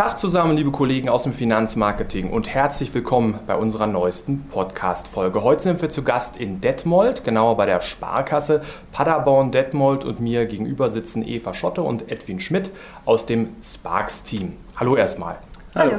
[0.00, 5.42] Tag zusammen, liebe Kollegen aus dem Finanzmarketing und herzlich willkommen bei unserer neuesten Podcast-Folge.
[5.42, 10.46] Heute sind wir zu Gast in Detmold, genauer bei der Sparkasse Paderborn Detmold und mir
[10.46, 12.70] gegenüber sitzen Eva Schotte und Edwin Schmidt
[13.04, 14.56] aus dem Sparks-Team.
[14.76, 15.36] Hallo erstmal.
[15.74, 15.96] Hallo.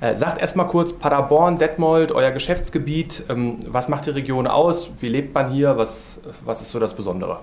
[0.00, 3.24] Äh, sagt erstmal kurz Paderborn, Detmold, euer Geschäftsgebiet.
[3.28, 4.88] Ähm, was macht die Region aus?
[5.00, 5.76] Wie lebt man hier?
[5.76, 7.40] Was, was ist so das Besondere?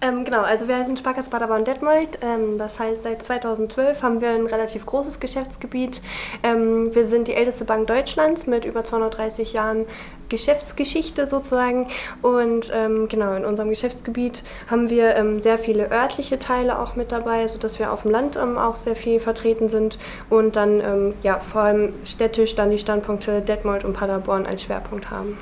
[0.00, 2.20] Ähm, genau, also wir sind Sparkasse Paderborn Detmold.
[2.22, 6.00] Ähm, das heißt, seit 2012 haben wir ein relativ großes Geschäftsgebiet.
[6.44, 9.86] Ähm, wir sind die älteste Bank Deutschlands mit über 230 Jahren
[10.28, 11.88] Geschäftsgeschichte sozusagen.
[12.22, 17.10] Und ähm, genau, in unserem Geschäftsgebiet haben wir ähm, sehr viele örtliche Teile auch mit
[17.10, 19.98] dabei, sodass wir auf dem Land ähm, auch sehr viel vertreten sind.
[20.30, 25.38] Und dann ja, vor allem städtisch dann die Standpunkte Detmold und Paderborn als Schwerpunkt haben.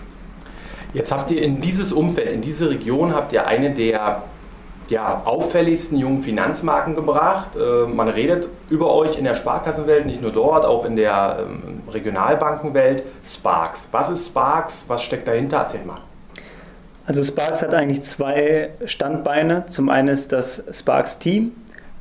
[0.95, 4.23] Jetzt habt ihr in dieses Umfeld, in diese Region, habt ihr eine der
[4.89, 7.57] ja, auffälligsten jungen Finanzmarken gebracht.
[7.57, 11.83] Äh, man redet über euch in der Sparkassenwelt, nicht nur dort, auch in der ähm,
[11.91, 13.05] Regionalbankenwelt.
[13.23, 13.89] Sparks.
[13.93, 14.85] Was ist Sparks?
[14.89, 15.59] Was steckt dahinter?
[15.59, 16.01] Erzählt mal.
[17.07, 19.67] Also Sparks hat eigentlich zwei Standbeine.
[19.69, 21.53] Zum einen ist das Sparks Team,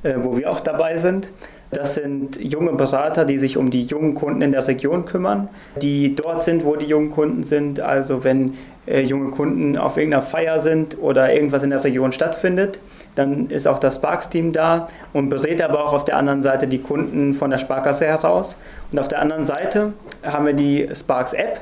[0.03, 1.29] äh, wo wir auch dabei sind.
[1.71, 5.49] Das sind junge Berater, die sich um die jungen Kunden in der Region kümmern,
[5.81, 7.79] die dort sind, wo die jungen Kunden sind.
[7.79, 8.53] Also wenn
[8.87, 12.79] äh, junge Kunden auf irgendeiner Feier sind oder irgendwas in der Region stattfindet,
[13.15, 16.79] dann ist auch das Sparks-Team da und berät aber auch auf der anderen Seite die
[16.79, 18.55] Kunden von der Sparkasse heraus.
[18.91, 19.93] Und auf der anderen Seite
[20.23, 21.61] haben wir die Sparks-App.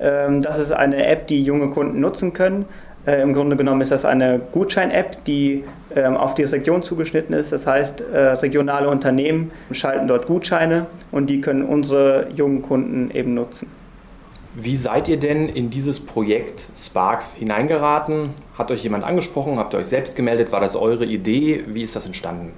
[0.00, 2.66] Ähm, das ist eine App, die junge Kunden nutzen können.
[3.06, 5.64] Äh, Im Grunde genommen ist das eine Gutschein-App, die
[5.96, 7.52] ähm, auf die Region zugeschnitten ist.
[7.52, 13.34] Das heißt, äh, regionale Unternehmen schalten dort Gutscheine und die können unsere jungen Kunden eben
[13.34, 13.68] nutzen.
[14.54, 18.30] Wie seid ihr denn in dieses Projekt Sparks hineingeraten?
[18.58, 19.58] Hat euch jemand angesprochen?
[19.58, 20.50] Habt ihr euch selbst gemeldet?
[20.50, 21.64] War das eure Idee?
[21.68, 22.52] Wie ist das entstanden?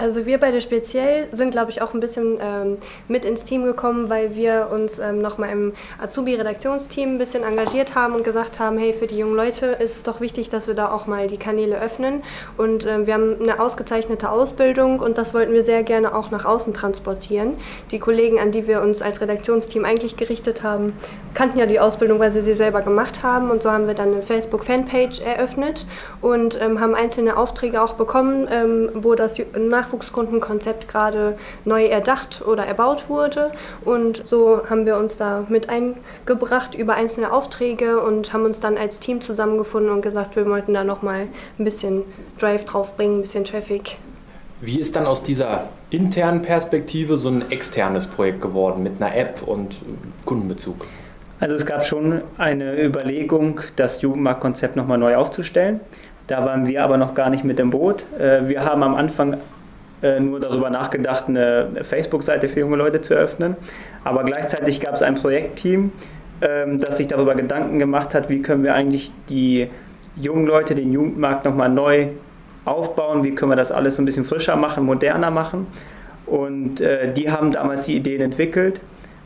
[0.00, 4.08] Also wir beide speziell sind, glaube ich, auch ein bisschen ähm, mit ins Team gekommen,
[4.08, 8.94] weil wir uns ähm, nochmal im Azubi-Redaktionsteam ein bisschen engagiert haben und gesagt haben, hey,
[8.94, 11.78] für die jungen Leute ist es doch wichtig, dass wir da auch mal die Kanäle
[11.78, 12.22] öffnen.
[12.56, 16.46] Und ähm, wir haben eine ausgezeichnete Ausbildung und das wollten wir sehr gerne auch nach
[16.46, 17.58] außen transportieren.
[17.90, 20.94] Die Kollegen, an die wir uns als Redaktionsteam eigentlich gerichtet haben,
[21.34, 23.50] kannten ja die Ausbildung, weil sie sie selber gemacht haben.
[23.50, 25.84] Und so haben wir dann eine Facebook-Fanpage eröffnet
[26.22, 32.42] und ähm, haben einzelne Aufträge auch bekommen, ähm, wo das nach Nachwuchskundenkonzept gerade neu erdacht
[32.46, 33.50] oder erbaut wurde.
[33.84, 38.76] Und so haben wir uns da mit eingebracht über einzelne Aufträge und haben uns dann
[38.76, 41.28] als Team zusammengefunden und gesagt, wir wollten da nochmal
[41.58, 42.02] ein bisschen
[42.38, 43.96] Drive draufbringen, ein bisschen Traffic.
[44.60, 49.42] Wie ist dann aus dieser internen Perspektive so ein externes Projekt geworden mit einer App
[49.46, 49.76] und
[50.26, 50.86] Kundenbezug?
[51.40, 55.80] Also es gab schon eine Überlegung, das Jugendmarktkonzept nochmal neu aufzustellen.
[56.26, 58.04] Da waren wir aber noch gar nicht mit im Boot.
[58.18, 59.38] Äh, wir haben am Anfang
[60.02, 63.56] nur darüber nachgedacht, eine Facebook-Seite für junge Leute zu öffnen.
[64.04, 65.92] Aber gleichzeitig gab es ein Projektteam,
[66.40, 69.68] ähm, das sich darüber Gedanken gemacht hat, wie können wir eigentlich die
[70.16, 72.08] jungen Leute, den Jugendmarkt nochmal neu
[72.64, 75.66] aufbauen, wie können wir das alles so ein bisschen frischer machen, moderner machen.
[76.26, 78.80] Und äh, die haben damals die Ideen entwickelt.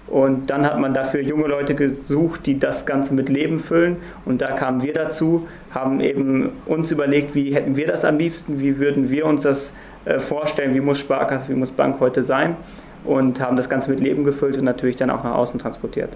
[0.07, 3.97] Und dann hat man dafür junge Leute gesucht, die das Ganze mit Leben füllen.
[4.25, 8.61] Und da kamen wir dazu, haben eben uns überlegt, wie hätten wir das am liebsten,
[8.61, 9.73] wie würden wir uns das äh,
[10.19, 12.57] vorstellen, wie muss Sparkasse, wie muss Bank heute sein
[13.05, 16.11] und haben das Ganze mit Leben gefüllt und natürlich dann auch nach außen transportiert.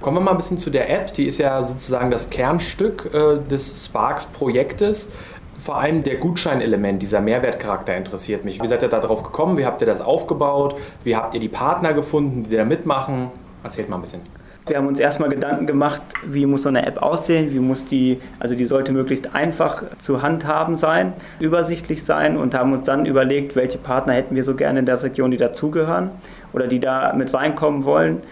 [0.00, 1.14] Kommen wir mal ein bisschen zu der App.
[1.14, 5.08] Die ist ja sozusagen das Kernstück äh, des Sparks-Projektes.
[5.62, 8.60] Vor allem der Gutscheinelement, dieser Mehrwertcharakter interessiert mich.
[8.60, 9.58] Wie seid ihr da drauf gekommen?
[9.58, 10.74] Wie habt ihr das aufgebaut?
[11.04, 13.30] Wie habt ihr die Partner gefunden, die da mitmachen?
[13.62, 14.22] Erzählt mal ein bisschen.
[14.66, 18.20] Wir haben uns erstmal Gedanken gemacht, wie muss so eine App aussehen, wie muss die,
[18.38, 23.56] also die sollte möglichst einfach zu handhaben sein, übersichtlich sein und haben uns dann überlegt,
[23.56, 26.10] welche Partner hätten wir so gerne in der Region, die dazugehören
[26.52, 28.22] oder die da mit reinkommen wollen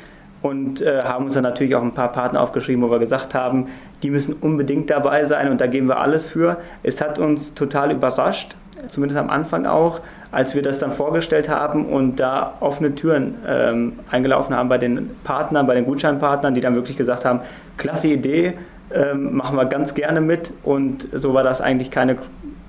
[0.41, 3.67] und äh, haben uns dann natürlich auch ein paar Partner aufgeschrieben, wo wir gesagt haben,
[4.05, 6.59] die müssen unbedingt dabei sein und da geben wir alles für.
[6.85, 8.55] Es hat uns total überrascht,
[8.87, 10.01] zumindest am Anfang auch,
[10.33, 15.11] als wir das dann vorgestellt haben und da offene Türen ähm, eingelaufen haben bei den
[15.25, 17.41] Partnern, bei den Gutscheinpartnern, die dann wirklich gesagt haben,
[17.77, 18.55] klasse Idee,
[18.93, 22.17] ähm, machen wir ganz gerne mit und so war das eigentlich keine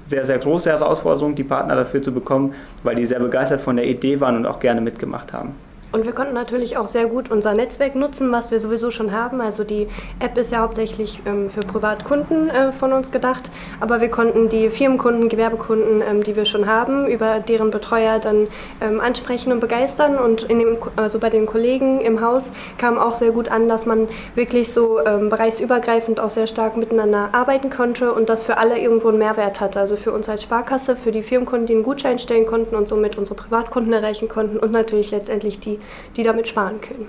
[0.05, 2.53] sehr, sehr große Herausforderung, die Partner dafür zu bekommen,
[2.83, 5.55] weil die sehr begeistert von der Idee waren und auch gerne mitgemacht haben.
[5.91, 9.41] Und wir konnten natürlich auch sehr gut unser Netzwerk nutzen, was wir sowieso schon haben.
[9.41, 9.87] Also die
[10.19, 13.51] App ist ja hauptsächlich ähm, für Privatkunden äh, von uns gedacht,
[13.81, 18.47] aber wir konnten die Firmenkunden, Gewerbekunden, ähm, die wir schon haben, über deren Betreuer dann
[18.79, 20.17] ähm, ansprechen und begeistern.
[20.17, 23.85] Und in dem, also bei den Kollegen im Haus kam auch sehr gut an, dass
[23.85, 28.79] man wirklich so ähm, bereichsübergreifend auch sehr stark miteinander arbeiten konnte und das für alle
[28.79, 29.81] irgendwo einen Mehrwert hatte.
[29.81, 33.17] Also für uns als Sparkasse, für die Firmenkunden, die einen Gutschein stellen konnten und somit
[33.17, 35.80] unsere Privatkunden erreichen konnten und natürlich letztendlich die
[36.15, 37.07] die damit sparen können.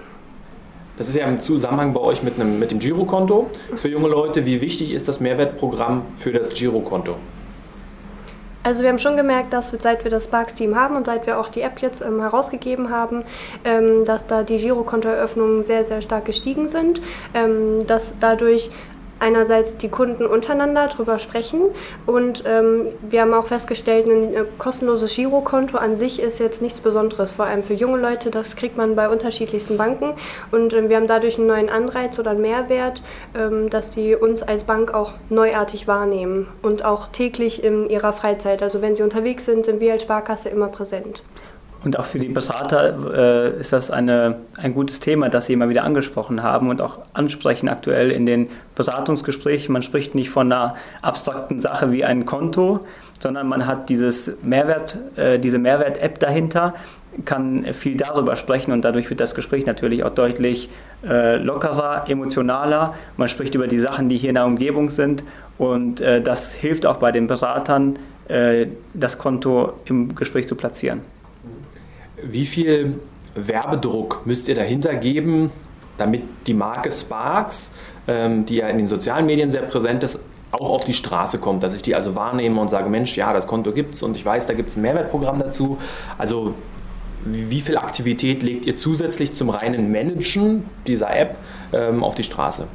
[0.99, 3.51] Das ist ja im Zusammenhang bei euch mit, einem, mit dem Girokonto.
[3.77, 7.17] Für junge Leute, wie wichtig ist das Mehrwertprogramm für das Girokonto?
[8.65, 11.49] Also wir haben schon gemerkt, dass seit wir das Sparks-Team haben und seit wir auch
[11.49, 13.25] die App jetzt ähm, herausgegeben haben,
[13.65, 17.03] ähm, dass da die Girokontoeröffnungen sehr, sehr stark gestiegen sind,
[17.35, 18.71] ähm, dass dadurch
[19.23, 21.61] einerseits die Kunden untereinander drüber sprechen
[22.07, 26.81] und ähm, wir haben auch festgestellt, ein äh, kostenloses Girokonto an sich ist jetzt nichts
[26.81, 30.15] Besonderes, vor allem für junge Leute, das kriegt man bei unterschiedlichsten Banken
[30.51, 33.03] und ähm, wir haben dadurch einen neuen Anreiz oder einen Mehrwert,
[33.35, 38.63] ähm, dass sie uns als Bank auch neuartig wahrnehmen und auch täglich in ihrer Freizeit.
[38.63, 41.23] Also wenn sie unterwegs sind, sind wir als Sparkasse immer präsent.
[41.85, 45.69] Und auch für die Berater äh, ist das eine, ein gutes Thema, das Sie immer
[45.69, 49.73] wieder angesprochen haben und auch ansprechen aktuell in den Beratungsgesprächen.
[49.73, 52.87] Man spricht nicht von einer abstrakten Sache wie ein Konto,
[53.19, 56.75] sondern man hat dieses Mehrwert, äh, diese Mehrwert-App dahinter,
[57.25, 60.71] kann viel darüber sprechen und dadurch wird das Gespräch natürlich auch deutlich
[61.07, 62.95] äh, lockerer, emotionaler.
[63.17, 65.25] Man spricht über die Sachen, die hier in der Umgebung sind
[65.59, 71.01] und äh, das hilft auch bei den Beratern, äh, das Konto im Gespräch zu platzieren.
[72.23, 73.01] Wie viel
[73.35, 75.51] Werbedruck müsst ihr dahinter geben,
[75.99, 77.71] damit die Marke Sparks,
[78.09, 80.19] ähm, die ja in den sozialen Medien sehr präsent ist,
[80.53, 83.47] auch auf die Straße kommt, dass ich die also wahrnehme und sage, Mensch, ja, das
[83.47, 85.79] Konto gibt es und ich weiß, da gibt es ein Mehrwertprogramm dazu.
[86.19, 86.55] Also
[87.25, 91.37] wie viel Aktivität legt ihr zusätzlich zum reinen Managen dieser App
[91.73, 92.67] ähm, auf die Straße?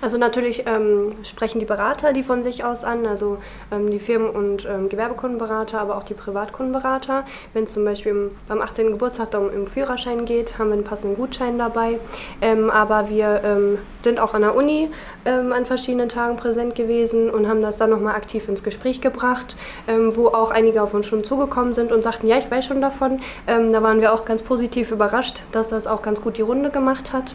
[0.00, 3.38] Also natürlich ähm, sprechen die Berater die von sich aus an, also
[3.72, 7.24] ähm, die Firmen- und ähm, Gewerbekundenberater, aber auch die Privatkundenberater.
[7.52, 8.92] Wenn es zum Beispiel im, beim 18.
[8.92, 11.98] Geburtstag um, um Führerschein geht, haben wir einen passenden Gutschein dabei.
[12.40, 14.90] Ähm, aber wir ähm, sind auch an der Uni
[15.24, 19.56] ähm, an verschiedenen Tagen präsent gewesen und haben das dann nochmal aktiv ins Gespräch gebracht,
[19.86, 23.20] wo auch einige auf uns schon zugekommen sind und sagten, ja, ich weiß schon davon.
[23.46, 27.12] da waren wir auch ganz positiv überrascht, dass das auch ganz gut die Runde gemacht
[27.12, 27.34] hat.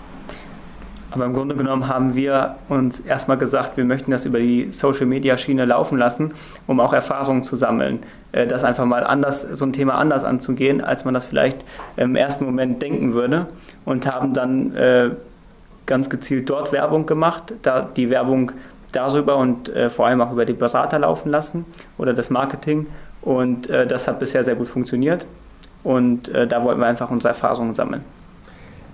[1.14, 5.06] Aber im Grunde genommen haben wir uns erstmal gesagt, wir möchten das über die Social
[5.06, 6.34] Media Schiene laufen lassen,
[6.66, 8.00] um auch Erfahrungen zu sammeln.
[8.32, 11.64] Äh, das einfach mal anders, so ein Thema anders anzugehen, als man das vielleicht
[11.98, 13.46] im ersten Moment denken würde.
[13.86, 15.12] Und haben dann äh,
[15.86, 18.52] ganz gezielt dort Werbung gemacht, da die Werbung
[18.92, 21.66] darüber und äh, vor allem auch über die Berater laufen lassen
[22.00, 22.88] oder das Marketing.
[23.22, 25.26] Und das hat bisher sehr gut funktioniert.
[25.86, 28.04] Und da wollten wir einfach unsere Erfahrungen sammeln.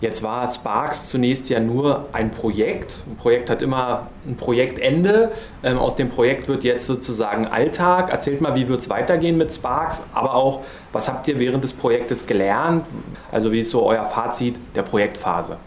[0.01, 3.03] Jetzt war Sparks zunächst ja nur ein Projekt.
[3.09, 5.31] Ein Projekt hat immer ein Projektende.
[5.61, 8.09] Ähm, aus dem Projekt wird jetzt sozusagen Alltag.
[8.09, 10.61] Erzählt mal, wie wird es weitergehen mit Sparks, aber auch,
[10.93, 12.85] was habt ihr während des Projektes gelernt?
[13.29, 15.57] Also wie ist so euer Fazit der Projektphase?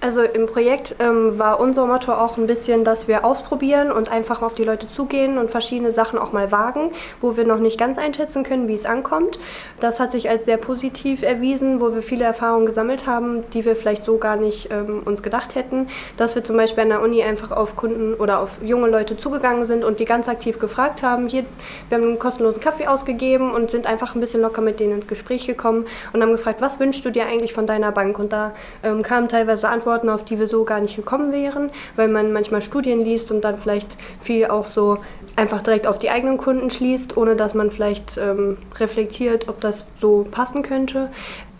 [0.00, 4.42] Also im Projekt ähm, war unser Motto auch ein bisschen, dass wir ausprobieren und einfach
[4.42, 7.98] auf die Leute zugehen und verschiedene Sachen auch mal wagen, wo wir noch nicht ganz
[7.98, 9.40] einschätzen können, wie es ankommt.
[9.80, 13.74] Das hat sich als sehr positiv erwiesen, wo wir viele Erfahrungen gesammelt haben, die wir
[13.74, 15.88] vielleicht so gar nicht ähm, uns gedacht hätten.
[16.16, 19.66] Dass wir zum Beispiel an der Uni einfach auf Kunden oder auf junge Leute zugegangen
[19.66, 21.26] sind und die ganz aktiv gefragt haben.
[21.26, 21.44] Hier,
[21.88, 25.08] wir haben einen kostenlosen Kaffee ausgegeben und sind einfach ein bisschen locker mit denen ins
[25.08, 28.20] Gespräch gekommen und haben gefragt, was wünschst du dir eigentlich von deiner Bank?
[28.20, 28.52] Und da
[28.84, 32.30] ähm, kamen teilweise Antworten Antworten, auf die wir so gar nicht gekommen wären, weil man
[32.32, 34.98] manchmal Studien liest und dann vielleicht viel auch so
[35.34, 39.86] einfach direkt auf die eigenen Kunden schließt, ohne dass man vielleicht ähm, reflektiert, ob das
[40.00, 41.08] so passen könnte.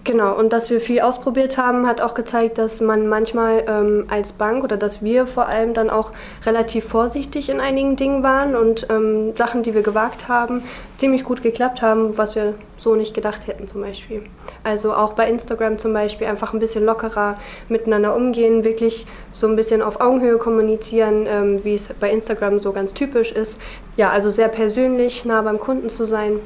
[0.09, 4.33] Genau, und dass wir viel ausprobiert haben, hat auch gezeigt, dass man manchmal ähm, als
[4.33, 6.13] Bank oder dass wir vor allem dann auch
[6.47, 10.63] relativ vorsichtig in einigen Dingen waren und ähm, Sachen, die wir gewagt haben,
[10.97, 14.23] ziemlich gut geklappt haben, was wir so nicht gedacht hätten zum Beispiel.
[14.65, 17.37] Also auch bei Instagram zum Beispiel einfach ein bisschen lockerer
[17.69, 22.73] miteinander umgehen, wirklich so ein bisschen auf Augenhöhe kommunizieren, ähm, wie es bei Instagram so
[22.73, 23.53] ganz typisch ist.
[23.99, 26.41] Ja, also sehr persönlich, nah beim Kunden zu sein.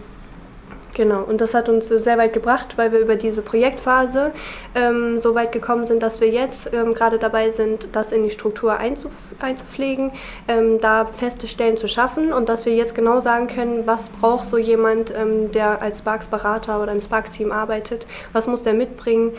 [0.95, 4.33] Genau, und das hat uns sehr weit gebracht, weil wir über diese Projektphase
[4.75, 8.31] ähm, so weit gekommen sind, dass wir jetzt ähm, gerade dabei sind, das in die
[8.31, 10.13] Struktur einzuf einzupflegen,
[10.49, 14.47] ähm, da feste Stellen zu schaffen und dass wir jetzt genau sagen können, was braucht
[14.47, 19.33] so jemand, ähm, der als Sparks-Berater oder im Sparks-Team arbeitet, was muss der mitbringen.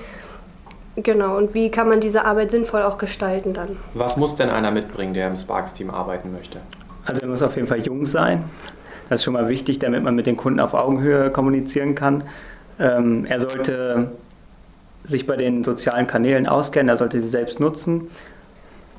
[0.96, 3.78] Genau, und wie kann man diese Arbeit sinnvoll auch gestalten dann?
[3.94, 6.60] Was muss denn einer mitbringen, der im Sparks-Team arbeiten möchte?
[7.06, 8.44] Also er muss auf jeden Fall jung sein.
[9.10, 12.24] Das ist schon mal wichtig, damit man mit den Kunden auf Augenhöhe kommunizieren kann.
[12.80, 14.12] Ähm, er sollte
[15.04, 18.08] sich bei den sozialen Kanälen auskennen, er sollte sie selbst nutzen.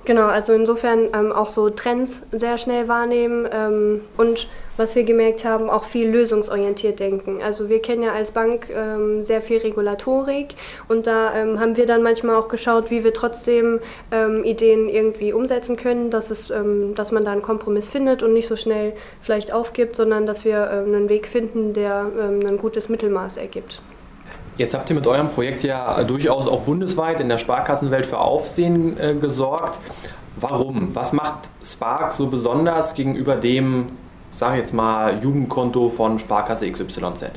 [0.05, 5.45] Genau, also insofern ähm, auch so Trends sehr schnell wahrnehmen ähm, und was wir gemerkt
[5.45, 7.41] haben, auch viel lösungsorientiert denken.
[7.43, 10.57] Also wir kennen ja als Bank ähm, sehr viel Regulatorik
[10.89, 13.81] und da ähm, haben wir dann manchmal auch geschaut, wie wir trotzdem
[14.11, 18.35] ähm, Ideen irgendwie umsetzen können, dass, es, ähm, dass man da einen Kompromiss findet und
[18.35, 18.93] nicht so schnell
[19.23, 23.81] vielleicht aufgibt, sondern dass wir einen Weg finden, der ein gutes Mittelmaß ergibt.
[24.57, 28.99] Jetzt habt ihr mit eurem Projekt ja durchaus auch bundesweit in der Sparkassenwelt für Aufsehen
[28.99, 29.81] äh, gesorgt.
[30.37, 30.95] Warum?
[30.95, 33.87] Was macht Spark so besonders gegenüber dem,
[34.33, 37.31] sage ich jetzt mal, Jugendkonto von Sparkasse XYZ?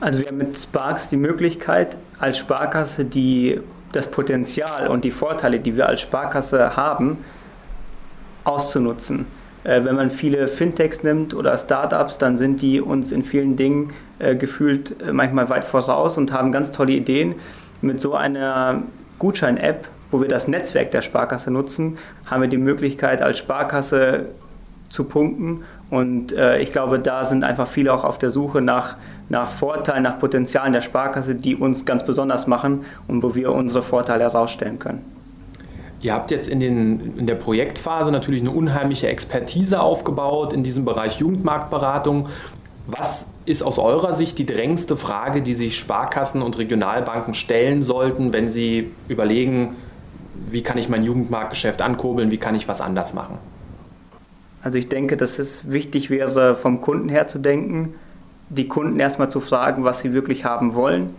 [0.00, 3.60] Also wir haben mit Sparks die Möglichkeit, als Sparkasse die,
[3.92, 7.24] das Potenzial und die Vorteile, die wir als Sparkasse haben,
[8.42, 9.26] auszunutzen.
[9.64, 13.92] Äh, wenn man viele Fintechs nimmt oder Startups, dann sind die uns in vielen Dingen
[14.18, 17.34] äh, gefühlt äh, manchmal weit voraus und haben ganz tolle Ideen.
[17.80, 18.82] Mit so einer
[19.18, 24.26] Gutschein-App, wo wir das Netzwerk der Sparkasse nutzen, haben wir die Möglichkeit als Sparkasse
[24.88, 25.64] zu punkten.
[25.90, 28.96] Und äh, ich glaube, da sind einfach viele auch auf der Suche nach,
[29.28, 33.82] nach Vorteilen, nach Potenzialen der Sparkasse, die uns ganz besonders machen und wo wir unsere
[33.82, 35.17] Vorteile herausstellen können.
[36.00, 40.84] Ihr habt jetzt in, den, in der Projektphase natürlich eine unheimliche Expertise aufgebaut in diesem
[40.84, 42.28] Bereich Jugendmarktberatung.
[42.86, 48.32] Was ist aus eurer Sicht die drängendste Frage, die sich Sparkassen und Regionalbanken stellen sollten,
[48.32, 49.76] wenn sie überlegen,
[50.48, 53.38] wie kann ich mein Jugendmarktgeschäft ankurbeln, wie kann ich was anders machen?
[54.62, 57.94] Also ich denke, dass es wichtig wäre, vom Kunden her zu denken,
[58.50, 61.10] die Kunden erstmal zu fragen, was sie wirklich haben wollen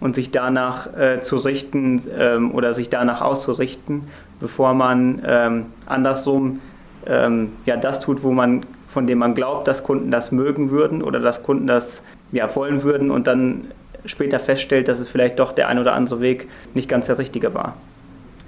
[0.00, 4.04] und sich danach äh, zu richten ähm, oder sich danach auszurichten
[4.40, 6.60] bevor man ähm, andersrum
[7.06, 11.02] ähm, ja, das tut, wo man, von dem man glaubt, dass Kunden das mögen würden
[11.02, 12.02] oder dass Kunden das
[12.32, 13.68] ja, wollen würden und dann
[14.04, 17.54] später feststellt, dass es vielleicht doch der ein oder andere Weg nicht ganz der richtige
[17.54, 17.76] war.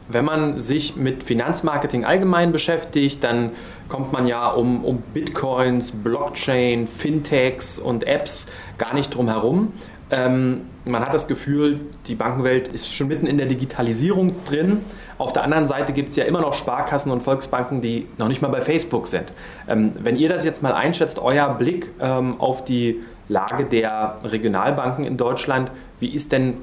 [0.08, 3.50] Wenn man sich mit Finanzmarketing allgemein beschäftigt, dann
[3.88, 9.72] kommt man ja um, um Bitcoins, Blockchain, Fintechs und Apps gar nicht drum herum.
[10.10, 14.78] Ähm, man hat das Gefühl, die Bankenwelt ist schon mitten in der Digitalisierung drin.
[15.18, 18.42] Auf der anderen Seite gibt es ja immer noch Sparkassen und Volksbanken, die noch nicht
[18.42, 19.26] mal bei Facebook sind.
[19.68, 25.04] Ähm, wenn ihr das jetzt mal einschätzt, euer Blick ähm, auf die Lage der Regionalbanken
[25.04, 26.54] in Deutschland, wie ist denn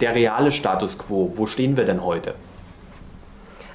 [0.00, 1.32] der reale Status quo?
[1.36, 2.34] Wo stehen wir denn heute?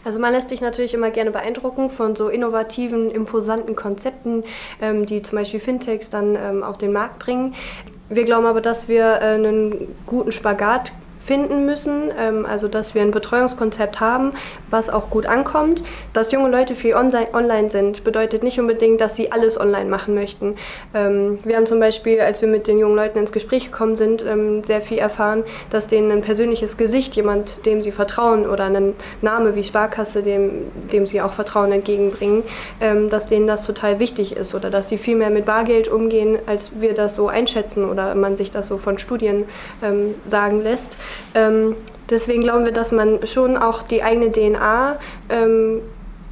[0.08, 4.46] Also man lässt sich natürlich immer gerne beeindrucken von so innovativen, imposanten Konzepten,
[4.82, 7.56] ähm, die zum Beispiel Fintechs dann ähm, auf den Markt bringen.
[8.08, 10.94] Wir glauben aber, dass wir äh, einen guten Spagat
[11.28, 14.32] finden müssen, ähm, also dass wir ein Betreuungskonzept haben,
[14.72, 15.84] was auch gut ankommt.
[16.14, 20.56] Dass junge Leute viel online sind, bedeutet nicht unbedingt, dass sie alles online machen möchten.
[20.94, 24.26] Ähm, wir haben zum Beispiel, als wir mit den jungen Leuten ins Gespräch gekommen sind,
[24.26, 28.96] ähm, sehr viel erfahren, dass denen ein persönliches Gesicht, jemand, dem sie vertrauen oder einen
[29.22, 30.52] Name wie Sparkasse, dem,
[30.92, 32.44] dem sie auch Vertrauen entgegenbringen,
[32.80, 36.38] ähm, dass denen das total wichtig ist oder dass sie viel mehr mit Bargeld umgehen,
[36.46, 39.46] als wir das so einschätzen oder man sich das so von Studien
[39.84, 40.98] ähm, sagen lässt.
[41.36, 41.76] Ähm,
[42.10, 45.82] deswegen glauben wir, dass man schon auch die eigene DNA ähm,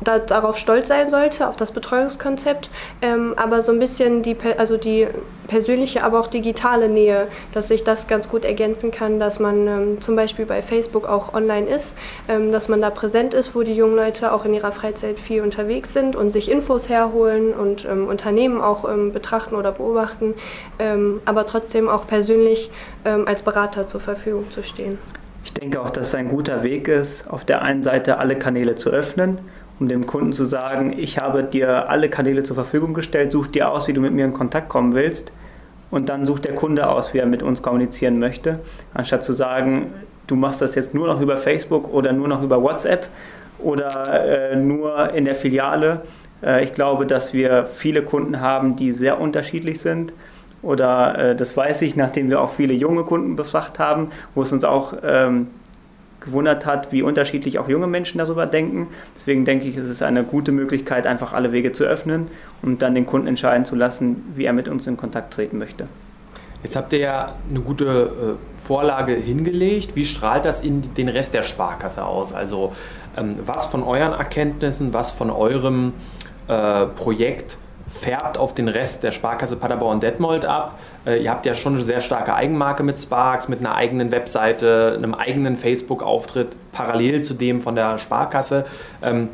[0.04, 2.70] da, darauf stolz sein sollte, auf das Betreuungskonzept,
[3.02, 5.08] ähm, aber so ein bisschen die, also die
[5.48, 10.02] persönliche, aber auch digitale Nähe, dass sich das ganz gut ergänzen kann, dass man ähm,
[10.02, 11.86] zum Beispiel bei Facebook auch online ist,
[12.28, 15.42] ähm, dass man da präsent ist, wo die jungen Leute auch in ihrer Freizeit viel
[15.42, 20.34] unterwegs sind und sich Infos herholen und ähm, Unternehmen auch ähm, betrachten oder beobachten,
[20.80, 22.72] ähm, aber trotzdem auch persönlich
[23.04, 24.98] als Berater zur Verfügung zu stehen.
[25.44, 28.75] Ich denke auch, dass es ein guter Weg ist, auf der einen Seite alle Kanäle
[28.75, 29.38] zu öffnen
[29.79, 33.72] um dem Kunden zu sagen, ich habe dir alle Kanäle zur Verfügung gestellt, such dir
[33.72, 35.32] aus, wie du mit mir in Kontakt kommen willst
[35.91, 38.60] und dann sucht der Kunde aus, wie er mit uns kommunizieren möchte,
[38.94, 39.94] anstatt zu sagen,
[40.27, 43.08] du machst das jetzt nur noch über Facebook oder nur noch über WhatsApp
[43.60, 46.01] oder äh, nur in der Filiale.
[46.44, 50.13] Äh, ich glaube, dass wir viele Kunden haben, die sehr unterschiedlich sind.
[50.62, 54.51] Oder äh, das weiß ich, nachdem wir auch viele junge Kunden befragt haben, wo es
[54.51, 55.48] uns auch ähm,
[56.25, 58.88] gewundert hat, wie unterschiedlich auch junge Menschen darüber denken.
[59.15, 62.27] Deswegen denke ich, es ist eine gute Möglichkeit, einfach alle Wege zu öffnen
[62.62, 65.88] und dann den Kunden entscheiden zu lassen, wie er mit uns in Kontakt treten möchte.
[66.63, 69.96] Jetzt habt ihr ja eine gute äh, Vorlage hingelegt.
[69.96, 72.34] Wie strahlt das in den Rest der Sparkasse aus?
[72.34, 72.74] Also
[73.15, 75.94] ähm, was von euren Erkenntnissen, was von eurem
[76.48, 80.80] äh, Projekt färbt auf den Rest der Sparkasse Paderborn Detmold ab.
[81.06, 84.94] Äh, ihr habt ja schon eine sehr starke Eigenmarke mit Sparks, mit einer eigenen Webseite,
[84.98, 88.65] einem eigenen Facebook-Auftritt, parallel zu dem von der Sparkasse.
[89.01, 89.30] Ähm,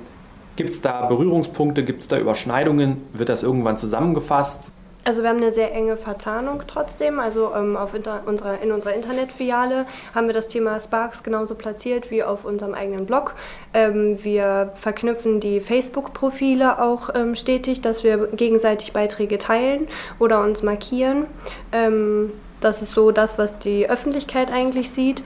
[0.55, 3.03] gibt es da Berührungspunkte, gibt es da Überschneidungen?
[3.13, 4.71] Wird das irgendwann zusammengefasst?
[5.03, 7.19] Also wir haben eine sehr enge Verzahnung trotzdem.
[7.19, 12.23] Also ähm, auf unserer, in unserer Internetfiliale haben wir das Thema Sparks genauso platziert wie
[12.23, 13.33] auf unserem eigenen Blog.
[13.73, 19.87] Ähm, wir verknüpfen die Facebook-Profile auch ähm, stetig, dass wir gegenseitig Beiträge teilen
[20.19, 21.25] oder uns markieren.
[21.71, 25.23] Ähm, das ist so das, was die Öffentlichkeit eigentlich sieht.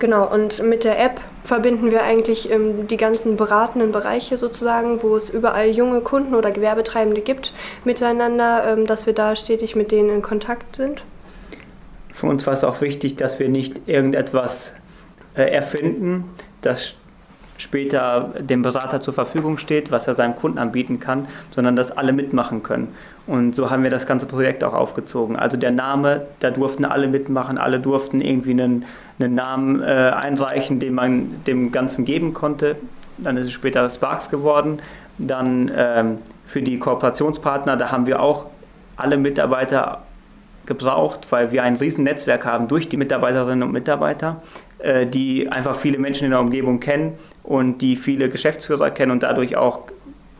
[0.00, 5.14] Genau, und mit der App verbinden wir eigentlich ähm, die ganzen beratenden Bereiche sozusagen, wo
[5.16, 7.52] es überall junge Kunden oder Gewerbetreibende gibt,
[7.84, 11.02] miteinander, ähm, dass wir da stetig mit denen in Kontakt sind.
[12.10, 14.72] Für uns war es auch wichtig, dass wir nicht irgendetwas
[15.34, 16.24] äh, erfinden,
[16.62, 16.94] das
[17.58, 22.14] später dem Berater zur Verfügung steht, was er seinem Kunden anbieten kann, sondern dass alle
[22.14, 22.94] mitmachen können.
[23.30, 25.36] Und so haben wir das ganze Projekt auch aufgezogen.
[25.36, 28.84] Also der Name, da durften alle mitmachen, alle durften irgendwie einen,
[29.20, 32.74] einen Namen äh, einreichen, den man dem Ganzen geben konnte.
[33.18, 34.80] Dann ist es später Sparks geworden.
[35.18, 38.46] Dann ähm, für die Kooperationspartner, da haben wir auch
[38.96, 40.02] alle Mitarbeiter
[40.66, 44.42] gebraucht, weil wir ein riesen Netzwerk haben durch die Mitarbeiterinnen und Mitarbeiter,
[44.80, 47.12] äh, die einfach viele Menschen in der Umgebung kennen
[47.44, 49.82] und die viele Geschäftsführer kennen und dadurch auch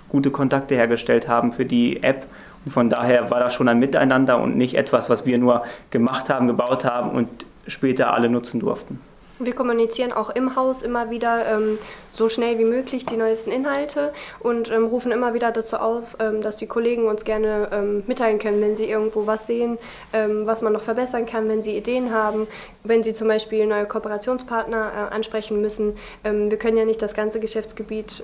[0.09, 2.27] gute Kontakte hergestellt haben für die App
[2.69, 6.47] von daher war das schon ein Miteinander und nicht etwas, was wir nur gemacht haben,
[6.47, 9.01] gebaut haben und später alle nutzen durften.
[9.43, 11.79] Wir kommunizieren auch im Haus immer wieder ähm,
[12.13, 16.43] so schnell wie möglich die neuesten Inhalte und ähm, rufen immer wieder dazu auf, ähm,
[16.43, 19.79] dass die Kollegen uns gerne ähm, mitteilen können, wenn sie irgendwo was sehen,
[20.13, 22.49] ähm, was man noch verbessern kann, wenn sie Ideen haben,
[22.85, 25.97] wenn sie zum Beispiel neue Kooperationspartner äh, ansprechen müssen.
[26.23, 28.23] Ähm, wir können ja nicht das ganze Geschäftsgebiet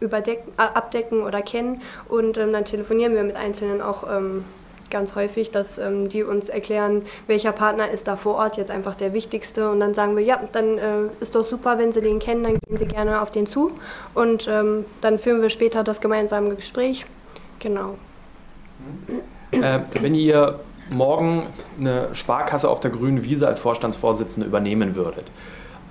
[0.00, 4.04] überdecken, abdecken oder kennen und dann telefonieren wir mit Einzelnen auch
[4.94, 8.94] ganz häufig, dass ähm, die uns erklären, welcher Partner ist da vor Ort jetzt einfach
[8.94, 9.68] der wichtigste.
[9.70, 10.82] Und dann sagen wir, ja, dann äh,
[11.20, 13.72] ist doch super, wenn Sie den kennen, dann gehen Sie gerne auf den zu.
[14.14, 17.06] Und ähm, dann führen wir später das gemeinsame Gespräch.
[17.58, 17.96] Genau.
[19.50, 20.60] Äh, wenn ihr
[20.90, 21.46] morgen
[21.78, 25.24] eine Sparkasse auf der grünen Wiese als Vorstandsvorsitzende übernehmen würdet,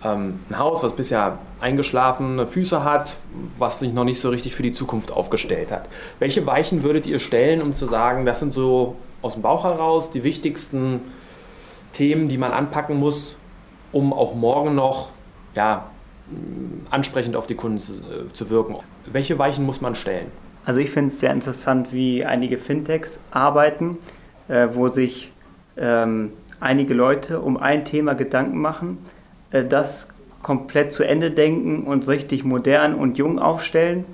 [0.03, 3.15] ähm, ein Haus, was bisher eingeschlafene Füße hat,
[3.57, 5.87] was sich noch nicht so richtig für die Zukunft aufgestellt hat.
[6.19, 10.11] Welche Weichen würdet ihr stellen, um zu sagen, das sind so aus dem Bauch heraus
[10.11, 11.01] die wichtigsten
[11.93, 13.35] Themen, die man anpacken muss,
[13.91, 15.09] um auch morgen noch
[15.55, 15.85] ja,
[16.89, 18.75] ansprechend auf die Kunden zu, äh, zu wirken?
[19.05, 20.31] Welche Weichen muss man stellen?
[20.65, 23.97] Also ich finde es sehr interessant, wie einige Fintechs arbeiten,
[24.47, 25.31] äh, wo sich
[25.77, 28.97] ähm, einige Leute um ein Thema Gedanken machen
[29.61, 30.07] das
[30.41, 34.05] komplett zu Ende denken und richtig modern und jung aufstellen.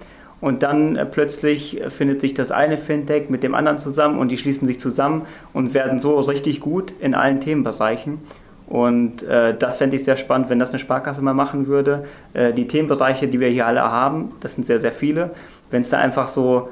[0.41, 4.37] Und dann äh, plötzlich findet sich das eine Fintech mit dem anderen zusammen und die
[4.37, 5.23] schließen sich zusammen
[5.53, 8.19] und werden so richtig gut in allen Themenbereichen.
[8.67, 12.05] Und äh, das fände ich sehr spannend, wenn das eine Sparkasse mal machen würde.
[12.33, 15.31] Äh, die Themenbereiche, die wir hier alle haben, das sind sehr, sehr viele.
[15.71, 16.69] Wenn es da einfach so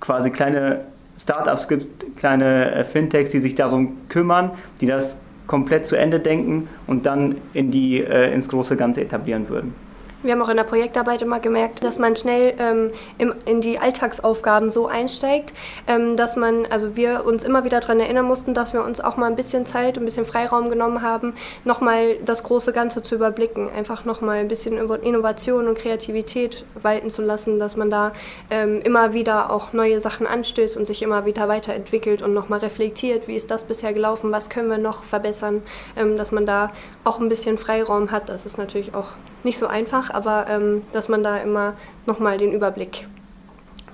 [0.00, 0.80] quasi kleine
[1.18, 5.16] Startups gibt, kleine äh, Fintechs, die sich darum kümmern, die das
[5.50, 9.74] komplett zu Ende denken und dann in die, äh, ins große Ganze etablieren würden.
[10.22, 13.78] Wir haben auch in der Projektarbeit immer gemerkt, dass man schnell ähm, im, in die
[13.78, 15.54] Alltagsaufgaben so einsteigt,
[15.86, 19.16] ähm, dass man, also wir uns immer wieder daran erinnern mussten, dass wir uns auch
[19.16, 21.32] mal ein bisschen Zeit, ein bisschen Freiraum genommen haben,
[21.64, 27.22] nochmal das große Ganze zu überblicken, einfach nochmal ein bisschen Innovation und Kreativität walten zu
[27.22, 28.12] lassen, dass man da
[28.50, 33.26] ähm, immer wieder auch neue Sachen anstößt und sich immer wieder weiterentwickelt und nochmal reflektiert,
[33.26, 35.62] wie ist das bisher gelaufen, was können wir noch verbessern,
[35.96, 36.72] ähm, dass man da
[37.04, 38.28] auch ein bisschen Freiraum hat.
[38.28, 39.12] Das ist natürlich auch
[39.44, 41.74] nicht so einfach, aber ähm, dass man da immer
[42.06, 43.06] nochmal den Überblick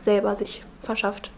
[0.01, 1.31] selber sich verschafft.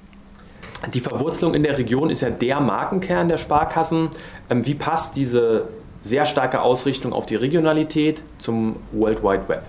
[0.93, 4.11] Die Verwurzelung in der Region ist ja der Markenkern der Sparkassen.
[4.49, 5.69] Ähm, wie passt diese
[6.01, 9.63] sehr starke Ausrichtung auf die Regionalität zum World Wide Web?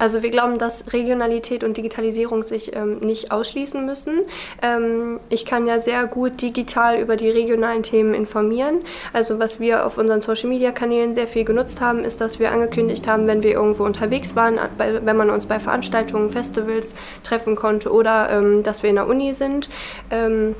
[0.00, 4.20] Also wir glauben, dass Regionalität und Digitalisierung sich ähm, nicht ausschließen müssen.
[4.62, 8.80] Ähm, ich kann ja sehr gut digital über die regionalen Themen informieren.
[9.12, 13.26] Also was wir auf unseren Social-Media-Kanälen sehr viel genutzt haben, ist, dass wir angekündigt haben,
[13.26, 18.62] wenn wir irgendwo unterwegs waren, wenn man uns bei Veranstaltungen, Festivals treffen konnte oder ähm,
[18.62, 19.68] dass wir in der Uni sind
[20.10, 20.54] ähm,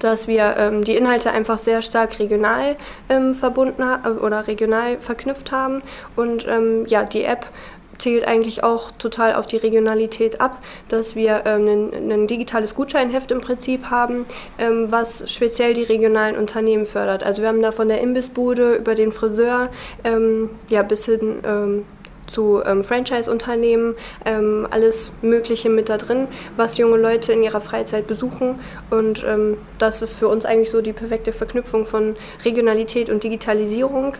[0.00, 2.76] dass wir ähm, die Inhalte einfach sehr stark regional
[3.08, 3.82] ähm, verbunden
[4.20, 5.82] oder regional verknüpft haben
[6.16, 7.46] und ähm, ja die App
[7.98, 13.30] zählt eigentlich auch total auf die Regionalität ab, dass wir ähm, ein, ein, digitales Gutscheinheft
[13.30, 14.26] im Prinzip haben,
[14.58, 17.22] ähm, was speziell die regionalen Unternehmen fördert.
[17.22, 19.70] Also wir haben da von der Imbissbude über den Friseur
[20.04, 21.84] ähm, ja, bis hin ähm,
[22.26, 26.26] zu ähm, Franchise-Unternehmen, ähm, alles Mögliche mit da drin,
[26.56, 28.60] was junge Leute in ihrer Freizeit besuchen.
[28.90, 29.24] Und
[29.78, 34.14] das ist für uns eigentlich so die perfekte Verknüpfung von Regionalität und Digitalisierung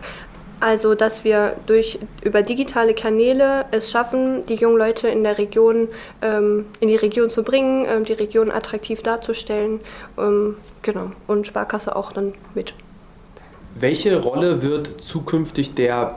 [0.59, 5.89] Also, dass wir durch über digitale Kanäle es schaffen, die jungen Leute in der Region
[6.21, 9.81] ähm, in die Region zu bringen, ähm, die Region attraktiv darzustellen,
[10.17, 12.73] ähm, genau und Sparkasse auch dann mit.
[13.73, 16.15] Welche Rolle wird zukünftig der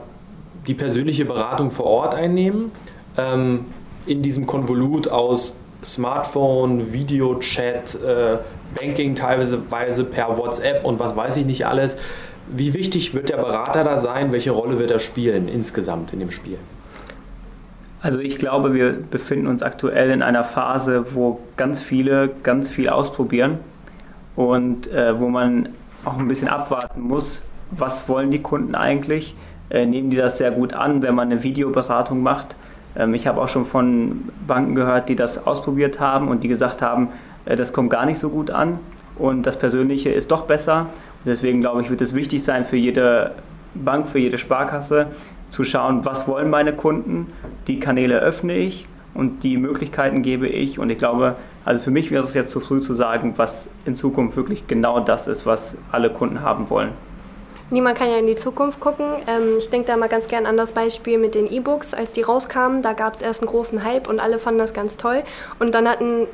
[0.67, 2.71] die persönliche Beratung vor Ort einnehmen?
[3.17, 3.65] Ähm,
[4.07, 8.39] in diesem Konvolut aus Smartphone, Videochat, äh,
[8.81, 11.99] Banking teilweise per WhatsApp und was weiß ich nicht alles.
[12.51, 14.33] Wie wichtig wird der Berater da sein?
[14.33, 16.59] Welche Rolle wird er spielen insgesamt in dem Spiel?
[18.01, 22.89] Also ich glaube, wir befinden uns aktuell in einer Phase, wo ganz viele ganz viel
[22.89, 23.59] ausprobieren
[24.37, 25.71] und äh, wo man
[26.05, 29.35] auch ein bisschen abwarten muss, was wollen die Kunden eigentlich?
[29.69, 32.55] Äh, nehmen die das sehr gut an, wenn man eine Videoberatung macht?
[32.97, 36.81] Ähm, ich habe auch schon von Banken gehört, die das ausprobiert haben und die gesagt
[36.81, 37.09] haben,
[37.45, 38.79] äh, das kommt gar nicht so gut an
[39.17, 40.87] und das Persönliche ist doch besser.
[41.29, 43.33] Deswegen glaube ich, wird es wichtig sein für jede
[43.75, 45.07] Bank, für jede Sparkasse
[45.51, 47.33] zu schauen, was wollen meine Kunden,
[47.67, 50.79] die Kanäle öffne ich und die Möglichkeiten gebe ich.
[50.79, 53.95] Und ich glaube, also für mich wäre es jetzt zu früh zu sagen, was in
[53.95, 56.91] Zukunft wirklich genau das ist, was alle Kunden haben wollen.
[57.71, 59.05] Niemand kann ja in die Zukunft gucken.
[59.27, 61.93] Ähm, ich denke da mal ganz gern an das Beispiel mit den E-Books.
[61.93, 64.97] Als die rauskamen, da gab es erst einen großen Hype und alle fanden das ganz
[64.97, 65.23] toll.
[65.59, 66.27] Und dann hatten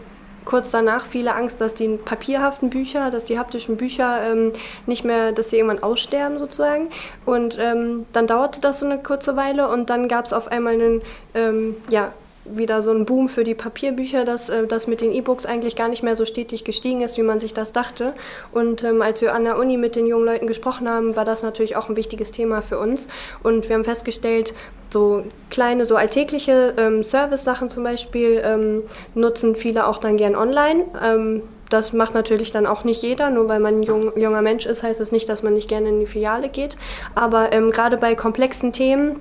[0.44, 4.52] kurz danach viele Angst, dass die papierhaften Bücher, dass die haptischen Bücher ähm,
[4.87, 6.88] nicht mehr, dass sie irgendwann aussterben sozusagen.
[7.24, 10.74] Und ähm, dann dauerte das so eine kurze Weile und dann gab es auf einmal
[10.74, 11.02] einen,
[11.35, 12.12] ähm, ja,
[12.44, 15.88] wieder so ein Boom für die Papierbücher, dass äh, das mit den E-Books eigentlich gar
[15.88, 18.12] nicht mehr so stetig gestiegen ist, wie man sich das dachte.
[18.52, 21.42] Und ähm, als wir an der Uni mit den jungen Leuten gesprochen haben, war das
[21.42, 23.07] natürlich auch ein wichtiges Thema für uns.
[23.42, 24.54] Und wir haben festgestellt,
[24.90, 28.83] so kleine, so alltägliche ähm, Service-Sachen zum Beispiel ähm,
[29.14, 30.85] nutzen viele auch dann gern online.
[31.02, 34.66] Ähm, das macht natürlich dann auch nicht jeder, nur weil man ein jung, junger Mensch
[34.66, 36.76] ist, heißt das nicht, dass man nicht gerne in die Filiale geht.
[37.14, 39.20] Aber ähm, gerade bei komplexen Themen,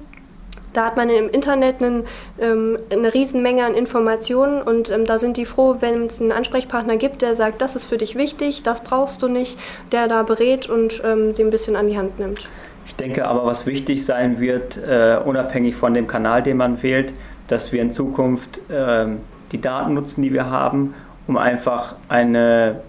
[0.74, 2.04] da hat man im Internet einen,
[2.40, 6.98] ähm, eine Riesenmenge an Informationen und ähm, da sind die froh, wenn es einen Ansprechpartner
[6.98, 9.58] gibt, der sagt, das ist für dich wichtig, das brauchst du nicht,
[9.92, 12.48] der da berät und ähm, sie ein bisschen an die Hand nimmt.
[12.86, 17.14] Ich denke aber, was wichtig sein wird, äh, unabhängig von dem Kanal, den man wählt,
[17.48, 19.06] dass wir in Zukunft äh,
[19.52, 20.94] die Daten nutzen, die wir haben,
[21.28, 22.82] um einfach eine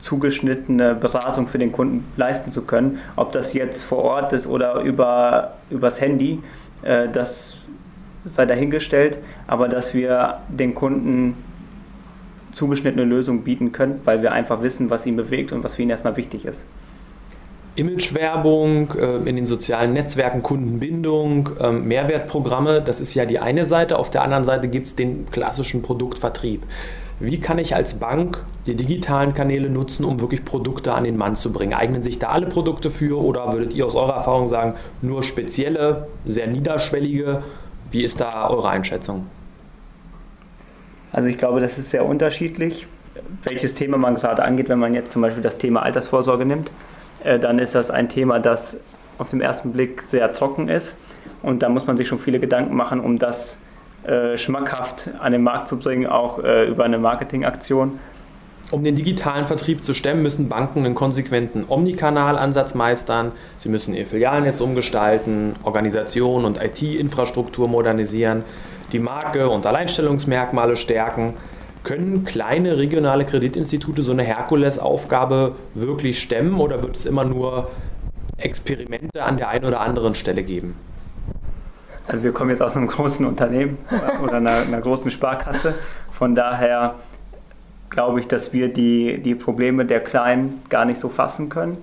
[0.00, 2.98] zugeschnittene Beratung für den Kunden leisten zu können.
[3.16, 6.42] Ob das jetzt vor Ort ist oder über, übers Handy,
[6.82, 7.56] äh, das
[8.24, 11.36] sei dahingestellt, aber dass wir den Kunden
[12.52, 15.90] zugeschnittene Lösungen bieten können, weil wir einfach wissen, was ihn bewegt und was für ihn
[15.90, 16.64] erstmal wichtig ist.
[17.74, 23.98] Imagewerbung, äh, in den sozialen Netzwerken Kundenbindung, ähm, Mehrwertprogramme, das ist ja die eine Seite.
[23.98, 26.64] Auf der anderen Seite gibt es den klassischen Produktvertrieb.
[27.24, 31.36] Wie kann ich als Bank die digitalen Kanäle nutzen, um wirklich Produkte an den Mann
[31.36, 31.72] zu bringen?
[31.72, 36.08] Eignen sich da alle Produkte für oder würdet ihr aus eurer Erfahrung sagen, nur spezielle,
[36.26, 37.44] sehr niederschwellige?
[37.92, 39.28] Wie ist da eure Einschätzung?
[41.12, 42.88] Also ich glaube, das ist sehr unterschiedlich,
[43.44, 44.68] welches Thema man gerade angeht.
[44.68, 46.72] Wenn man jetzt zum Beispiel das Thema Altersvorsorge nimmt,
[47.22, 48.78] äh, dann ist das ein Thema, das
[49.18, 50.96] auf den ersten Blick sehr trocken ist.
[51.44, 53.58] Und da muss man sich schon viele Gedanken machen, um das
[54.04, 58.00] äh, schmackhaft an den Markt zu bringen, auch äh, über eine Marketingaktion.
[58.72, 63.32] Um den digitalen Vertrieb zu stemmen, müssen Banken einen konsequenten Omnikanal-Ansatz meistern.
[63.58, 68.44] Sie müssen ihr Filialnetz umgestalten, Organisation und IT-Infrastruktur modernisieren,
[68.92, 71.34] die Marke und Alleinstellungsmerkmale stärken.
[71.84, 77.70] Können kleine regionale Kreditinstitute so eine Herkulesaufgabe wirklich stemmen oder wird es immer nur
[78.38, 80.76] Experimente an der einen oder anderen Stelle geben?
[82.06, 83.78] Also wir kommen jetzt aus einem großen Unternehmen
[84.22, 85.74] oder einer, einer großen Sparkasse.
[86.12, 86.96] Von daher
[87.90, 91.78] glaube ich, dass wir die, die Probleme der Kleinen gar nicht so fassen können.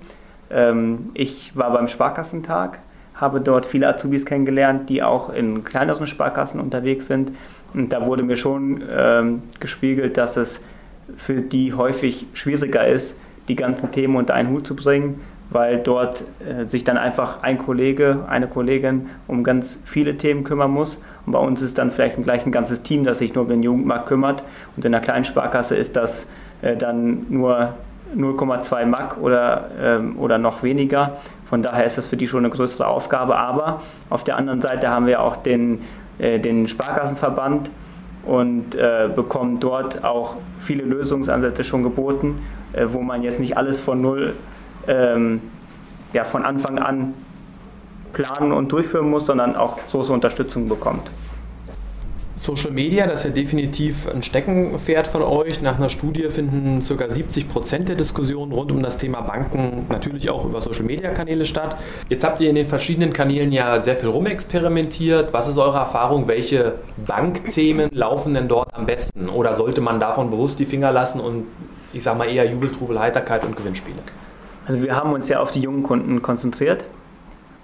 [0.49, 2.79] Ähm, ich war beim Sparkassentag,
[3.15, 7.31] habe dort viele Azubis kennengelernt, die auch in kleineren Sparkassen unterwegs sind.
[7.73, 10.61] Und da wurde mir schon ähm, gespiegelt, dass es
[11.17, 16.23] für die häufig schwieriger ist, die ganzen Themen unter einen Hut zu bringen, weil dort
[16.39, 20.97] äh, sich dann einfach ein Kollege, eine Kollegin um ganz viele Themen kümmern muss.
[21.25, 23.63] Und bei uns ist dann vielleicht gleich ein ganzes Team, das sich nur um den
[23.63, 24.43] Jugendmarkt kümmert.
[24.75, 26.27] Und in einer kleinen Sparkasse ist das
[26.61, 27.73] äh, dann nur
[28.15, 31.17] 0,2 Mack oder, ähm, oder noch weniger.
[31.45, 33.35] Von daher ist das für die schon eine größere Aufgabe.
[33.35, 35.81] Aber auf der anderen Seite haben wir auch den,
[36.19, 37.69] äh, den Sparkassenverband
[38.25, 42.41] und äh, bekommen dort auch viele Lösungsansätze schon geboten,
[42.73, 44.33] äh, wo man jetzt nicht alles von null
[44.89, 45.41] ähm,
[46.11, 47.13] ja, von Anfang an
[48.11, 51.09] planen und durchführen muss, sondern auch große Unterstützung bekommt.
[52.35, 55.61] Social Media, das ist ja definitiv ein Steckenpferd von euch.
[55.61, 57.09] Nach einer Studie finden ca.
[57.09, 61.43] 70 Prozent der Diskussionen rund um das Thema Banken natürlich auch über Social Media Kanäle
[61.43, 61.75] statt.
[62.07, 65.33] Jetzt habt ihr in den verschiedenen Kanälen ja sehr viel rumexperimentiert.
[65.33, 66.29] Was ist eure Erfahrung?
[66.29, 66.75] Welche
[67.05, 69.27] Bankthemen laufen denn dort am besten?
[69.27, 71.45] Oder sollte man davon bewusst die Finger lassen und
[71.91, 73.99] ich sag mal eher Jubeltrubel, Heiterkeit und Gewinnspiele?
[74.69, 76.85] Also wir haben uns ja auf die jungen Kunden konzentriert.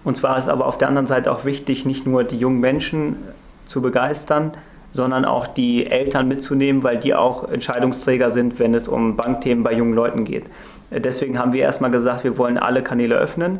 [0.04, 3.18] Und zwar ist aber auf der anderen Seite auch wichtig, nicht nur die jungen Menschen
[3.68, 4.56] zu begeistern,
[4.92, 9.74] sondern auch die Eltern mitzunehmen, weil die auch Entscheidungsträger sind, wenn es um Bankthemen bei
[9.74, 10.46] jungen Leuten geht.
[10.90, 13.60] Deswegen haben wir erstmal gesagt, wir wollen alle Kanäle öffnen,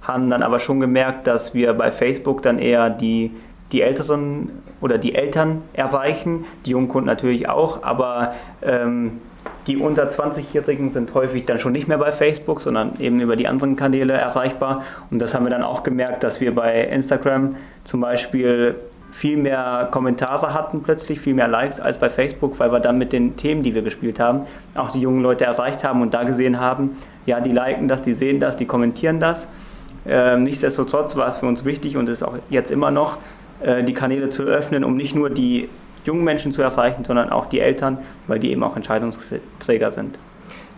[0.00, 3.30] haben dann aber schon gemerkt, dass wir bei Facebook dann eher die,
[3.72, 4.48] die Älteren
[4.80, 9.20] oder die Eltern erreichen, die jungen Kunden natürlich auch, aber ähm,
[9.66, 13.48] die unter 20-Jährigen sind häufig dann schon nicht mehr bei Facebook, sondern eben über die
[13.48, 14.84] anderen Kanäle erreichbar.
[15.10, 18.76] Und das haben wir dann auch gemerkt, dass wir bei Instagram zum Beispiel
[19.12, 23.12] viel mehr Kommentare hatten plötzlich, viel mehr Likes als bei Facebook, weil wir dann mit
[23.12, 24.42] den Themen, die wir gespielt haben,
[24.74, 28.14] auch die jungen Leute erreicht haben und da gesehen haben, ja, die liken das, die
[28.14, 29.48] sehen das, die kommentieren das.
[30.06, 33.16] Ähm, nichtsdestotrotz war es für uns wichtig und ist auch jetzt immer noch,
[33.60, 35.68] äh, die Kanäle zu öffnen, um nicht nur die
[36.06, 40.18] jungen Menschen zu erreichen, sondern auch die Eltern, weil die eben auch Entscheidungsträger sind.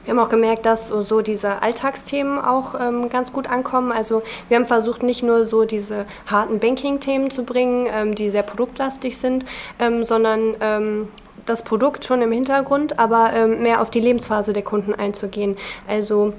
[0.04, 3.92] Wir haben auch gemerkt, dass so, diese Alltagsthemen auch ähm, ganz gut ankommen.
[3.92, 8.42] Also wir haben versucht, nicht nur so diese harten Banking-Themen zu bringen, ähm, die sehr
[8.42, 9.44] produktlastig sind,
[9.78, 11.08] ähm, sondern ähm,
[11.44, 15.58] das Produkt schon im Hintergrund, aber ähm, mehr auf die Lebensphase der Kunden einzugehen.
[15.86, 16.32] Also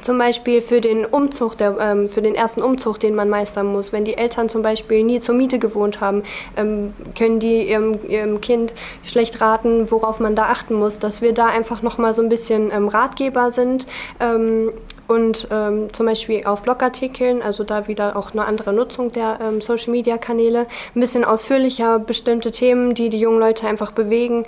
[0.00, 3.92] zum Beispiel für den Umzug, der, ähm, für den ersten Umzug, den man meistern muss.
[3.92, 6.22] Wenn die Eltern zum Beispiel nie zur Miete gewohnt haben,
[6.56, 10.98] ähm, können die ihrem, ihrem, Kind schlecht raten, worauf man da achten muss.
[10.98, 13.86] Dass wir da einfach nochmal so ein bisschen ähm, Ratgeber sind
[14.20, 14.72] ähm,
[15.08, 19.60] und ähm, zum Beispiel auf Blogartikeln, also da wieder auch eine andere Nutzung der ähm,
[19.60, 24.44] Social-Media-Kanäle, ein bisschen ausführlicher bestimmte Themen, die die jungen Leute einfach bewegen,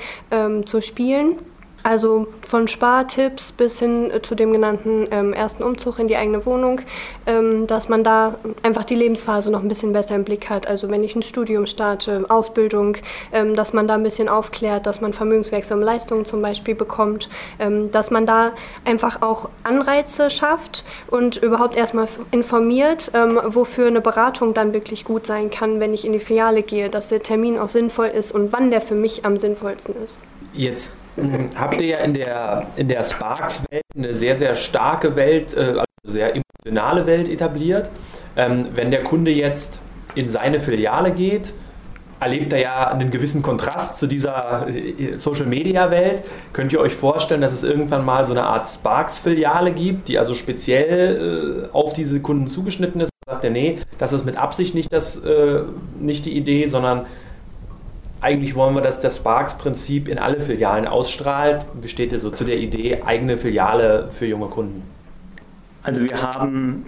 [0.65, 1.37] zu spielen.
[1.83, 6.45] Also von Spartipps bis hin äh, zu dem genannten ähm, ersten Umzug in die eigene
[6.45, 6.81] Wohnung,
[7.27, 10.67] ähm, dass man da einfach die Lebensphase noch ein bisschen besser im Blick hat.
[10.67, 12.97] Also wenn ich ein Studium starte, Ausbildung,
[13.33, 17.91] ähm, dass man da ein bisschen aufklärt, dass man vermögenswirksame Leistungen zum Beispiel bekommt, ähm,
[17.93, 18.53] dass man da
[18.85, 25.27] einfach auch Anreize schafft und überhaupt erstmal informiert, ähm, wofür eine Beratung dann wirklich gut
[25.27, 28.53] sein kann, wenn ich in die Filiale gehe, dass der Termin auch sinnvoll ist und
[28.53, 30.17] wann der für mich am sinnvollsten ist.
[30.53, 30.93] Jetzt
[31.59, 35.85] habt ihr ja in der, in der Sparks-Welt eine sehr, sehr starke Welt, äh, also
[36.05, 37.91] sehr emotionale Welt etabliert.
[38.37, 39.81] Ähm, wenn der Kunde jetzt
[40.15, 41.53] in seine Filiale geht,
[42.21, 46.23] erlebt er ja einen gewissen Kontrast zu dieser äh, Social-Media-Welt.
[46.53, 50.35] Könnt ihr euch vorstellen, dass es irgendwann mal so eine Art Sparks-Filiale gibt, die also
[50.35, 53.11] speziell äh, auf diese Kunden zugeschnitten ist?
[53.27, 55.21] Sagt er, nee, das ist mit Absicht nicht, das,
[56.01, 57.05] nicht die Idee, sondern
[58.21, 61.65] eigentlich wollen wir, dass das Sparks-Prinzip in alle Filialen ausstrahlt.
[61.81, 64.83] Wie steht ihr so zu der Idee, eigene Filiale für junge Kunden?
[65.85, 66.87] Also wir haben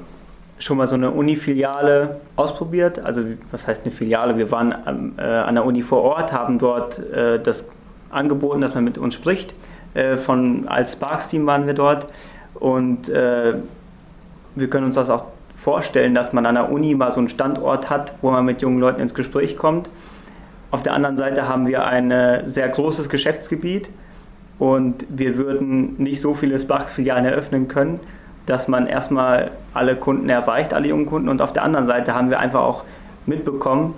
[0.58, 2.98] schon mal so eine Uni-Filiale ausprobiert.
[2.98, 4.36] Also was heißt eine Filiale?
[4.36, 4.74] Wir waren
[5.16, 7.64] äh, an der Uni vor Ort, haben dort äh, das
[8.10, 9.54] angeboten, dass man mit uns spricht.
[9.94, 12.08] Äh, von, als Sparks-Team waren wir dort
[12.54, 13.54] und äh,
[14.56, 17.88] wir können uns das auch vorstellen, dass man an der Uni mal so einen Standort
[17.88, 19.88] hat, wo man mit jungen Leuten ins Gespräch kommt
[20.70, 22.12] auf der anderen Seite haben wir ein
[22.44, 23.88] sehr großes Geschäftsgebiet
[24.60, 27.98] und wir würden nicht so viele Sparks-Filialen eröffnen können,
[28.46, 31.28] dass man erstmal alle Kunden erreicht, alle jungen Kunden.
[31.28, 32.84] Und auf der anderen Seite haben wir einfach auch
[33.26, 33.94] mitbekommen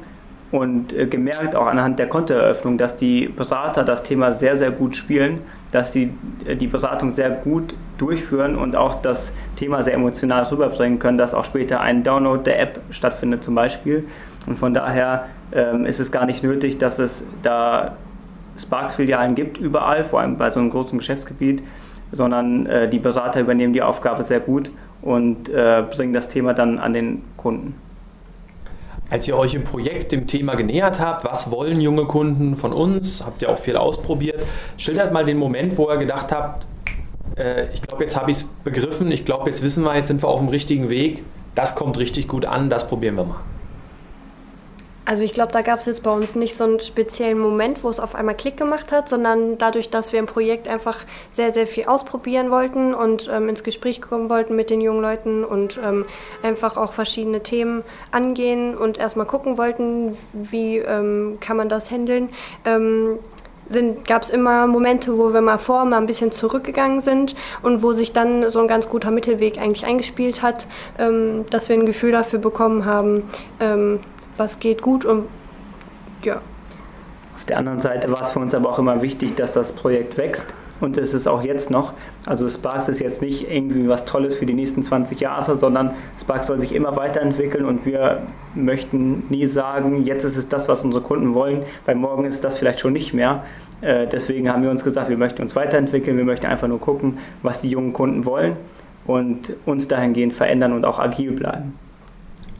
[0.53, 4.97] und äh, gemerkt, auch anhand der Kontoeröffnung, dass die Berater das Thema sehr, sehr gut
[4.97, 5.41] spielen,
[5.73, 6.13] dass die
[6.47, 11.35] äh, die Beratung sehr gut durchführen und auch das Thema sehr emotional rüberbringen können, dass
[11.35, 14.05] auch später ein Download der App stattfindet zum Beispiel.
[14.47, 17.97] Und von daher ähm, ist es gar nicht nötig, dass es da
[18.59, 21.63] Sparks-Filialen gibt überall, vor allem bei so einem großen Geschäftsgebiet,
[22.13, 26.79] sondern äh, die Berater übernehmen die Aufgabe sehr gut und äh, bringen das Thema dann
[26.79, 27.75] an den Kunden.
[29.11, 33.23] Als ihr euch im Projekt dem Thema genähert habt, was wollen junge Kunden von uns,
[33.25, 34.43] habt ihr auch viel ausprobiert,
[34.79, 36.67] schildert mal den Moment, wo ihr gedacht habt,
[37.37, 40.23] äh, ich glaube, jetzt habe ich es begriffen, ich glaube, jetzt wissen wir, jetzt sind
[40.23, 41.23] wir auf dem richtigen Weg,
[41.55, 43.41] das kommt richtig gut an, das probieren wir mal.
[45.05, 47.89] Also ich glaube, da gab es jetzt bei uns nicht so einen speziellen Moment, wo
[47.89, 51.67] es auf einmal Klick gemacht hat, sondern dadurch, dass wir im Projekt einfach sehr, sehr
[51.67, 56.05] viel ausprobieren wollten und ähm, ins Gespräch kommen wollten mit den jungen Leuten und ähm,
[56.43, 62.29] einfach auch verschiedene Themen angehen und erstmal gucken wollten, wie ähm, kann man das handeln.
[62.65, 63.19] Ähm,
[64.07, 67.93] gab es immer Momente, wo wir mal vor, mal ein bisschen zurückgegangen sind und wo
[67.93, 70.67] sich dann so ein ganz guter Mittelweg eigentlich eingespielt hat,
[70.99, 73.25] ähm, dass wir ein Gefühl dafür bekommen haben,
[73.61, 74.01] ähm,
[74.37, 75.25] was geht gut und
[76.23, 76.41] ja.
[77.35, 80.17] Auf der anderen Seite war es für uns aber auch immer wichtig, dass das Projekt
[80.17, 81.95] wächst und es ist auch jetzt noch.
[82.27, 86.49] Also Sparks ist jetzt nicht irgendwie was Tolles für die nächsten 20 Jahre, sondern Sparks
[86.49, 88.23] soll sich immer weiterentwickeln und wir
[88.55, 92.57] möchten nie sagen, jetzt ist es das, was unsere Kunden wollen, weil morgen ist das
[92.57, 93.45] vielleicht schon nicht mehr.
[93.81, 97.19] Äh, deswegen haben wir uns gesagt, wir möchten uns weiterentwickeln, wir möchten einfach nur gucken,
[97.43, 98.57] was die jungen Kunden wollen
[99.07, 101.75] und uns dahingehend verändern und auch agil bleiben.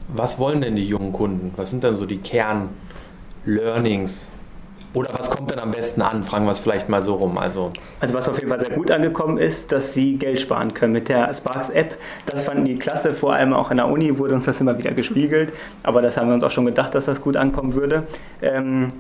[0.09, 1.53] Was wollen denn die jungen Kunden?
[1.57, 4.31] Was sind dann so die Kern-Learnings?
[4.95, 6.23] Oder was kommt denn am besten an?
[6.23, 7.39] Fragen wir es vielleicht mal so rum.
[7.39, 10.93] Also, also was auf jeden Fall sehr gut angekommen ist, dass sie Geld sparen können
[10.93, 11.97] mit der Sparks App.
[12.27, 14.93] Das fanden die klasse, vor allem auch in der Uni wurde uns das immer wieder
[14.93, 15.53] gespiegelt.
[15.83, 18.03] Aber das haben wir uns auch schon gedacht, dass das gut ankommen würde.
[18.43, 18.93] Ähm,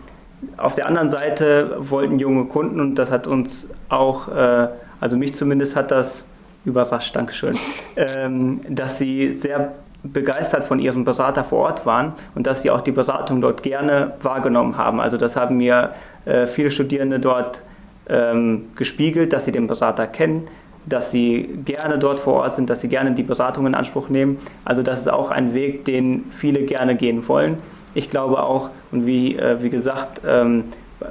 [0.56, 5.36] auf der anderen Seite wollten junge Kunden, und das hat uns auch, äh, also mich
[5.36, 6.24] zumindest hat das
[6.64, 7.56] überrascht, Dankeschön,
[7.96, 12.80] ähm, dass sie sehr begeistert von ihrem Berater vor Ort waren und dass sie auch
[12.80, 15.00] die Beratung dort gerne wahrgenommen haben.
[15.00, 15.90] Also das haben mir
[16.24, 17.62] äh, viele Studierende dort
[18.08, 20.48] ähm, gespiegelt, dass sie den Berater kennen,
[20.86, 24.38] dass sie gerne dort vor Ort sind, dass sie gerne die Beratung in Anspruch nehmen.
[24.64, 27.58] Also das ist auch ein Weg, den viele gerne gehen wollen.
[27.94, 30.64] Ich glaube auch, und wie, äh, wie gesagt, ähm,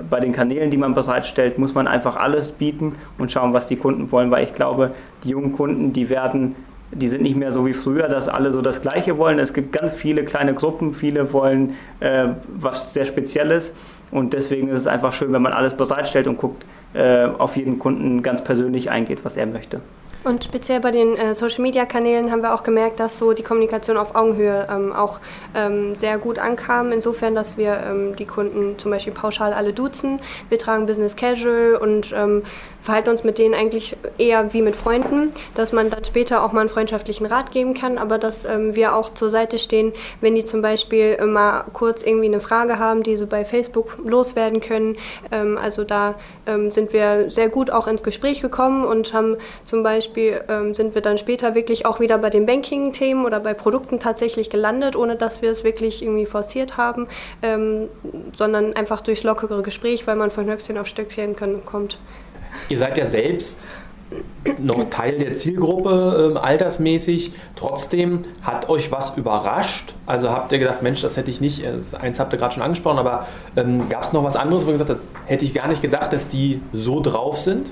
[0.09, 3.75] bei den Kanälen, die man bereitstellt, muss man einfach alles bieten und schauen, was die
[3.75, 4.91] Kunden wollen, weil ich glaube,
[5.23, 6.55] die jungen Kunden, die werden
[6.91, 9.39] die sind nicht mehr so wie früher, dass alle so das Gleiche wollen.
[9.39, 13.73] Es gibt ganz viele kleine Gruppen, viele wollen äh, was sehr Spezielles
[14.11, 17.79] und deswegen ist es einfach schön, wenn man alles bereitstellt und guckt, äh, auf jeden
[17.79, 19.81] Kunden ganz persönlich eingeht, was er möchte.
[20.23, 24.13] Und speziell bei den äh, Social-Media-Kanälen haben wir auch gemerkt, dass so die Kommunikation auf
[24.13, 25.19] Augenhöhe ähm, auch
[25.55, 26.91] ähm, sehr gut ankam.
[26.91, 30.19] Insofern, dass wir ähm, die Kunden zum Beispiel pauschal alle duzen.
[30.49, 32.43] Wir tragen Business Casual und ähm,
[32.81, 36.61] verhalten uns mit denen eigentlich eher wie mit Freunden, dass man dann später auch mal
[36.61, 40.45] einen freundschaftlichen Rat geben kann, aber dass ähm, wir auch zur Seite stehen, wenn die
[40.45, 44.97] zum Beispiel immer kurz irgendwie eine Frage haben, die sie bei Facebook loswerden können.
[45.31, 46.15] Ähm, also da
[46.47, 50.95] ähm, sind wir sehr gut auch ins Gespräch gekommen und haben zum Beispiel ähm, sind
[50.95, 55.15] wir dann später wirklich auch wieder bei den Banking-Themen oder bei Produkten tatsächlich gelandet, ohne
[55.15, 57.07] dass wir es wirklich irgendwie forciert haben,
[57.41, 57.89] ähm,
[58.35, 61.97] sondern einfach durchs lockere Gespräch, weil man von Höchstchen auf Stöckchen kommt.
[62.69, 63.67] Ihr seid ja selbst
[64.59, 67.31] noch Teil der Zielgruppe äh, altersmäßig.
[67.55, 69.93] Trotzdem hat euch was überrascht?
[70.05, 72.63] Also habt ihr gedacht, Mensch, das hätte ich nicht, äh, eins habt ihr gerade schon
[72.63, 75.67] angesprochen, aber ähm, gab es noch was anderes, wo ihr gesagt habt, hätte ich gar
[75.67, 77.71] nicht gedacht, dass die so drauf sind?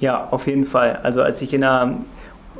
[0.00, 0.98] Ja, auf jeden Fall.
[1.02, 1.94] Also als ich in der,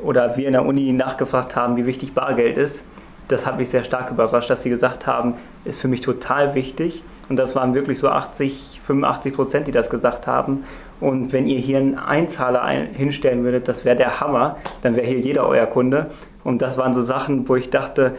[0.02, 2.82] oder wir in der Uni nachgefragt haben, wie wichtig Bargeld ist,
[3.28, 7.02] das hat mich sehr stark überrascht, dass sie gesagt haben, ist für mich total wichtig.
[7.28, 10.64] Und das waren wirklich so 80, 85 Prozent, die das gesagt haben.
[11.00, 15.18] Und wenn ihr hier einen Einzahler hinstellen würdet, das wäre der Hammer, dann wäre hier
[15.18, 16.10] jeder euer Kunde.
[16.44, 18.16] Und das waren so Sachen, wo ich dachte,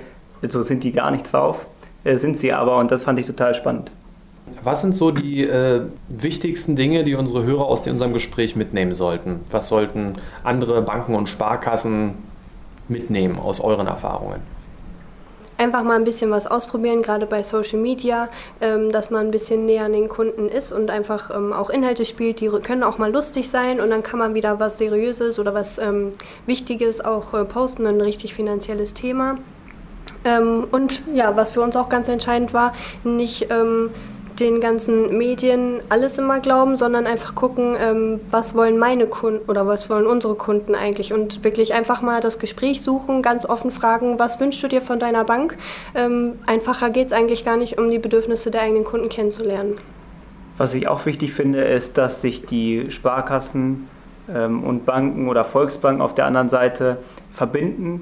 [0.47, 1.65] so sind die gar nicht drauf.
[2.03, 3.91] Äh, sind sie aber und das fand ich total spannend.
[4.63, 9.39] Was sind so die äh, wichtigsten Dinge, die unsere Hörer aus unserem Gespräch mitnehmen sollten?
[9.49, 10.13] Was sollten
[10.43, 12.15] andere Banken und Sparkassen
[12.87, 14.41] mitnehmen aus euren Erfahrungen?
[15.61, 18.29] Einfach mal ein bisschen was ausprobieren, gerade bei Social Media,
[18.61, 22.05] ähm, dass man ein bisschen näher an den Kunden ist und einfach ähm, auch Inhalte
[22.05, 25.53] spielt, die können auch mal lustig sein und dann kann man wieder was Seriöses oder
[25.53, 26.13] was ähm,
[26.47, 29.37] Wichtiges auch äh, posten, ein richtig finanzielles Thema.
[30.25, 33.91] Ähm, und ja, was für uns auch ganz entscheidend war, nicht ähm,
[34.41, 39.67] den ganzen Medien alles immer glauben, sondern einfach gucken, ähm, was wollen meine Kunden oder
[39.67, 44.19] was wollen unsere Kunden eigentlich und wirklich einfach mal das Gespräch suchen, ganz offen fragen,
[44.19, 45.57] was wünschst du dir von deiner Bank?
[45.95, 49.77] Ähm, einfacher geht es eigentlich gar nicht, um die Bedürfnisse der eigenen Kunden kennenzulernen.
[50.57, 53.87] Was ich auch wichtig finde, ist, dass sich die Sparkassen
[54.33, 56.97] ähm, und Banken oder Volksbanken auf der anderen Seite
[57.33, 58.01] verbinden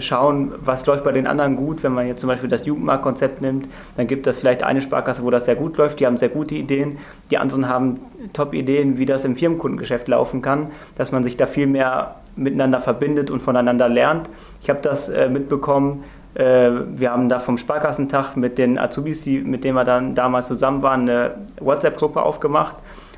[0.00, 1.82] schauen, was läuft bei den anderen gut.
[1.82, 5.30] Wenn man jetzt zum Beispiel das Jugendmarktkonzept nimmt, dann gibt es vielleicht eine Sparkasse, wo
[5.30, 6.98] das sehr gut läuft, die haben sehr gute Ideen.
[7.30, 8.00] Die anderen haben
[8.32, 13.30] Top-Ideen, wie das im Firmenkundengeschäft laufen kann, dass man sich da viel mehr miteinander verbindet
[13.30, 14.28] und voneinander lernt.
[14.62, 16.04] Ich habe das äh, mitbekommen.
[16.34, 20.48] Äh, wir haben da vom Sparkassentag mit den Azubis, die, mit denen wir dann damals
[20.48, 22.76] zusammen waren, eine WhatsApp-Gruppe aufgemacht.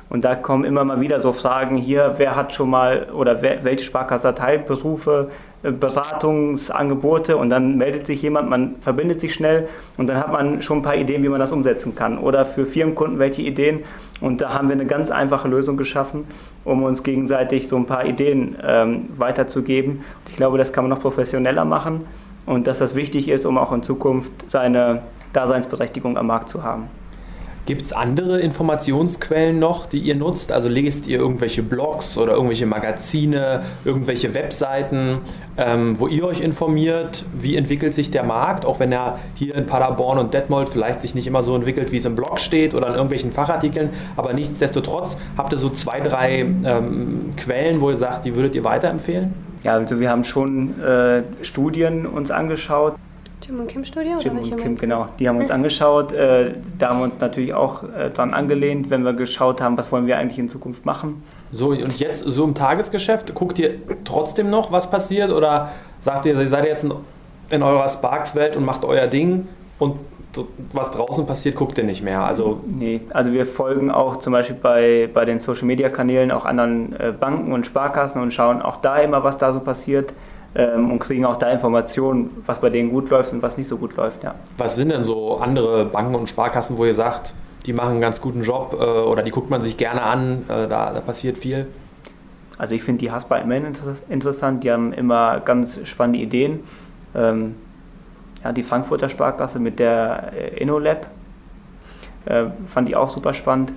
[0.09, 3.63] Und da kommen immer mal wieder so Fragen hier, wer hat schon mal oder wer,
[3.63, 5.29] welche Sparkasse hat Teilberufe,
[5.63, 10.79] Beratungsangebote und dann meldet sich jemand, man verbindet sich schnell und dann hat man schon
[10.79, 12.17] ein paar Ideen, wie man das umsetzen kann.
[12.17, 13.81] Oder für Firmenkunden welche Ideen.
[14.21, 16.25] Und da haben wir eine ganz einfache Lösung geschaffen,
[16.63, 19.91] um uns gegenseitig so ein paar Ideen ähm, weiterzugeben.
[19.91, 22.05] Und ich glaube, das kann man noch professioneller machen
[22.45, 26.89] und dass das wichtig ist, um auch in Zukunft seine Daseinsberechtigung am Markt zu haben.
[27.67, 30.51] Gibt es andere Informationsquellen noch, die ihr nutzt?
[30.51, 35.19] Also lest ihr irgendwelche Blogs oder irgendwelche Magazine, irgendwelche Webseiten,
[35.57, 39.67] ähm, wo ihr euch informiert, wie entwickelt sich der Markt, auch wenn er hier in
[39.67, 42.87] Paderborn und Detmold vielleicht sich nicht immer so entwickelt, wie es im Blog steht oder
[42.87, 48.25] in irgendwelchen Fachartikeln, aber nichtsdestotrotz habt ihr so zwei, drei ähm, Quellen, wo ihr sagt,
[48.25, 49.33] die würdet ihr weiterempfehlen?
[49.63, 52.95] Ja, also wir haben schon äh, Studien uns angeschaut.
[53.43, 54.19] Jim und Kim Studio?
[54.19, 55.07] Jim und Kim, genau.
[55.19, 56.13] Die haben uns angeschaut.
[56.13, 59.91] Äh, da haben wir uns natürlich auch äh, dran angelehnt, wenn wir geschaut haben, was
[59.91, 61.23] wollen wir eigentlich in Zukunft machen.
[61.51, 63.75] So, und jetzt so im Tagesgeschäft, guckt ihr
[64.05, 65.31] trotzdem noch, was passiert?
[65.31, 65.71] Oder
[66.01, 66.93] sagt ihr, ihr seid jetzt in,
[67.49, 69.47] in eurer Sparks-Welt und macht euer Ding
[69.79, 69.95] und
[70.71, 72.23] was draußen passiert, guckt ihr nicht mehr?
[72.23, 77.11] Also nee, also wir folgen auch zum Beispiel bei, bei den Social-Media-Kanälen auch anderen äh,
[77.11, 80.13] Banken und Sparkassen und schauen auch da immer, was da so passiert
[80.53, 83.95] und kriegen auch da Informationen, was bei denen gut läuft und was nicht so gut
[83.95, 84.23] läuft.
[84.23, 84.35] Ja.
[84.57, 87.33] Was sind denn so andere Banken und Sparkassen, wo ihr sagt,
[87.65, 90.67] die machen einen ganz guten Job äh, oder die guckt man sich gerne an, äh,
[90.67, 91.67] da, da passiert viel?
[92.57, 93.73] Also ich finde die Haspa immerhin
[94.09, 96.59] interessant, die haben immer ganz spannende Ideen.
[97.15, 97.55] Ähm,
[98.43, 101.07] ja, die Frankfurter Sparkasse mit der äh, InnoLab
[102.71, 103.73] fand ich auch super spannend.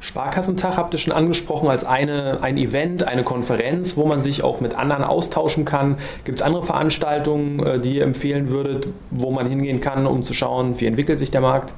[0.00, 4.60] Sparkassentag habt ihr schon angesprochen als eine, ein Event, eine Konferenz, wo man sich auch
[4.60, 5.98] mit anderen austauschen kann.
[6.24, 10.34] Gibt es andere Veranstaltungen, äh, die ihr empfehlen würdet, wo man hingehen kann, um zu
[10.34, 11.72] schauen, wie entwickelt sich der Markt?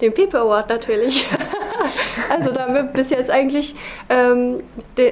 [0.00, 1.26] Den People Award natürlich.
[2.30, 3.74] also da haben wir bis jetzt eigentlich
[4.08, 4.62] ähm,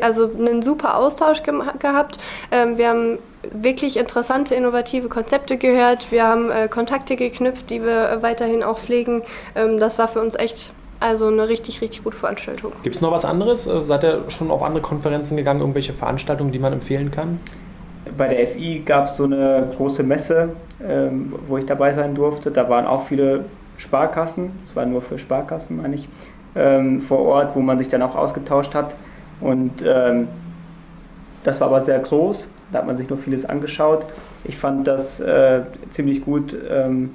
[0.01, 2.19] also einen super Austausch ge gehabt.
[2.51, 3.19] Ähm, wir haben
[3.53, 6.11] wirklich interessante, innovative Konzepte gehört.
[6.11, 9.23] Wir haben äh, Kontakte geknüpft, die wir weiterhin auch pflegen.
[9.55, 10.73] Ähm, das war für uns echt
[11.03, 12.73] also eine richtig, richtig gute Veranstaltung.
[12.83, 13.67] Gibt es noch was anderes?
[13.67, 17.41] Äh, seid ihr schon auf andere Konferenzen gegangen, irgendwelche Veranstaltungen, die man empfehlen kann?
[18.17, 20.51] Bei der FI gab es so eine große Messe,
[20.87, 22.51] ähm, wo ich dabei sein durfte.
[22.51, 23.45] Da waren auch viele
[23.79, 26.09] Sparkassen, es war nur für Sparkassen, meine ich,
[26.55, 28.95] ähm, vor Ort, wo man sich dann auch ausgetauscht hat.
[29.41, 30.29] Und ähm,
[31.45, 34.07] das war aber sehr groß, da hat man sich nur vieles angeschaut.
[34.45, 37.11] Ich fand das äh, ziemlich gut ähm,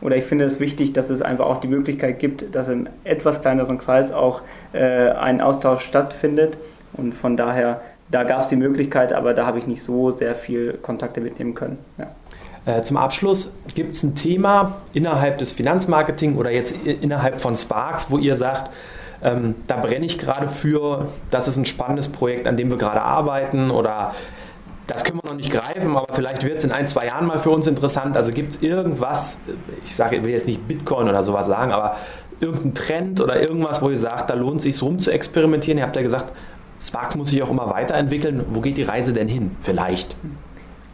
[0.00, 3.40] oder ich finde es wichtig, dass es einfach auch die Möglichkeit gibt, dass in etwas
[3.40, 4.42] kleineren Kreis auch
[4.72, 6.56] äh, ein Austausch stattfindet.
[6.92, 7.80] Und von daher,
[8.10, 11.54] da gab es die Möglichkeit, aber da habe ich nicht so sehr viel Kontakte mitnehmen
[11.54, 11.78] können.
[11.98, 12.08] Ja.
[12.66, 18.10] Äh, zum Abschluss, gibt es ein Thema innerhalb des Finanzmarketing oder jetzt innerhalb von Sparks,
[18.10, 18.70] wo ihr sagt,
[19.22, 23.02] ähm, da brenne ich gerade für, das ist ein spannendes Projekt, an dem wir gerade
[23.02, 24.14] arbeiten oder
[24.86, 27.38] das können wir noch nicht greifen, aber vielleicht wird es in ein, zwei Jahren mal
[27.38, 28.16] für uns interessant.
[28.16, 29.38] Also gibt es irgendwas,
[29.84, 31.96] ich sage, ich will jetzt nicht Bitcoin oder sowas sagen, aber
[32.40, 35.78] irgendein Trend oder irgendwas, wo ihr sagt, da lohnt es sich rum zu experimentieren.
[35.78, 36.32] Ihr habt ja gesagt,
[36.82, 38.44] Sparks muss sich auch immer weiterentwickeln.
[38.50, 39.52] Wo geht die Reise denn hin?
[39.62, 40.16] Vielleicht.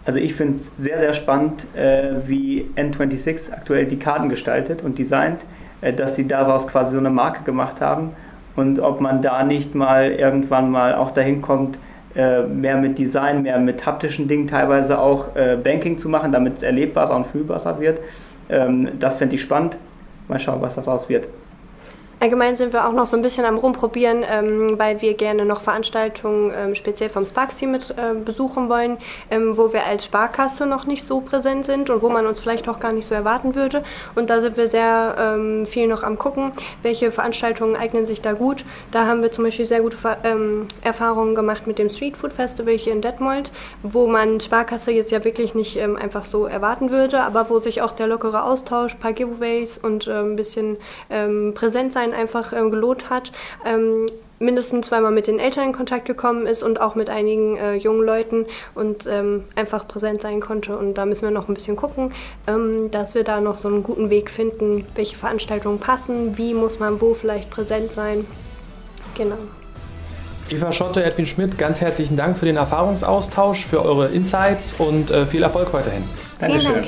[0.05, 4.99] Also ich finde es sehr, sehr spannend, äh, wie N26 aktuell die Karten gestaltet und
[4.99, 5.41] designt,
[5.80, 8.11] äh, dass sie daraus quasi so eine Marke gemacht haben
[8.57, 11.78] und ob man da nicht mal irgendwann mal auch dahin kommt,
[12.15, 16.59] äh, mehr mit Design, mehr mit haptischen Dingen teilweise auch äh, Banking zu machen, damit
[16.59, 18.01] es erlebbarer und fühlbarer wird.
[18.49, 19.77] Ähm, das fände ich spannend.
[20.29, 21.29] Mal schauen, was daraus wird.
[22.23, 25.62] Allgemein sind wir auch noch so ein bisschen am Rumprobieren, ähm, weil wir gerne noch
[25.62, 28.99] Veranstaltungen ähm, speziell vom Sparks-Team mit äh, besuchen wollen,
[29.31, 32.68] ähm, wo wir als Sparkasse noch nicht so präsent sind und wo man uns vielleicht
[32.68, 33.83] auch gar nicht so erwarten würde.
[34.16, 36.53] Und da sind wir sehr ähm, viel noch am gucken,
[36.83, 38.66] welche Veranstaltungen eignen sich da gut.
[38.91, 42.75] Da haben wir zum Beispiel sehr gute ähm, Erfahrungen gemacht mit dem Street Food Festival
[42.75, 43.51] hier in Detmold,
[43.83, 47.81] wo man Sparkasse jetzt ja wirklich nicht ähm, einfach so erwarten würde, aber wo sich
[47.81, 50.77] auch der lockere Austausch, ein paar Giveaways und ein bisschen
[51.55, 53.33] präsent sein Eltern einfach ähm, gelohnt hat.
[53.65, 54.07] Ähm,
[54.39, 58.07] mindestens zweimal mit den Eltern in Kontakt gekommen ist und auch mit einigen äh, jungen
[58.07, 60.79] Leuten und ähm, einfach präsent sein konnte.
[60.79, 62.13] Und da müssen wir noch ein bisschen gucken,
[62.47, 66.79] ähm, dass wir da noch so einen guten Weg finden, welche Veranstaltungen passen, wie muss
[66.79, 68.27] man wo vielleicht präsent sein.
[69.15, 69.37] Genau.
[70.49, 75.27] Eva Schotte, Edwin Schmidt, ganz herzlichen Dank für den Erfahrungsaustausch, für eure Insights und äh,
[75.27, 76.05] viel Erfolg weiterhin.
[76.41, 76.73] Dankeschön.
[76.73, 76.87] Dank.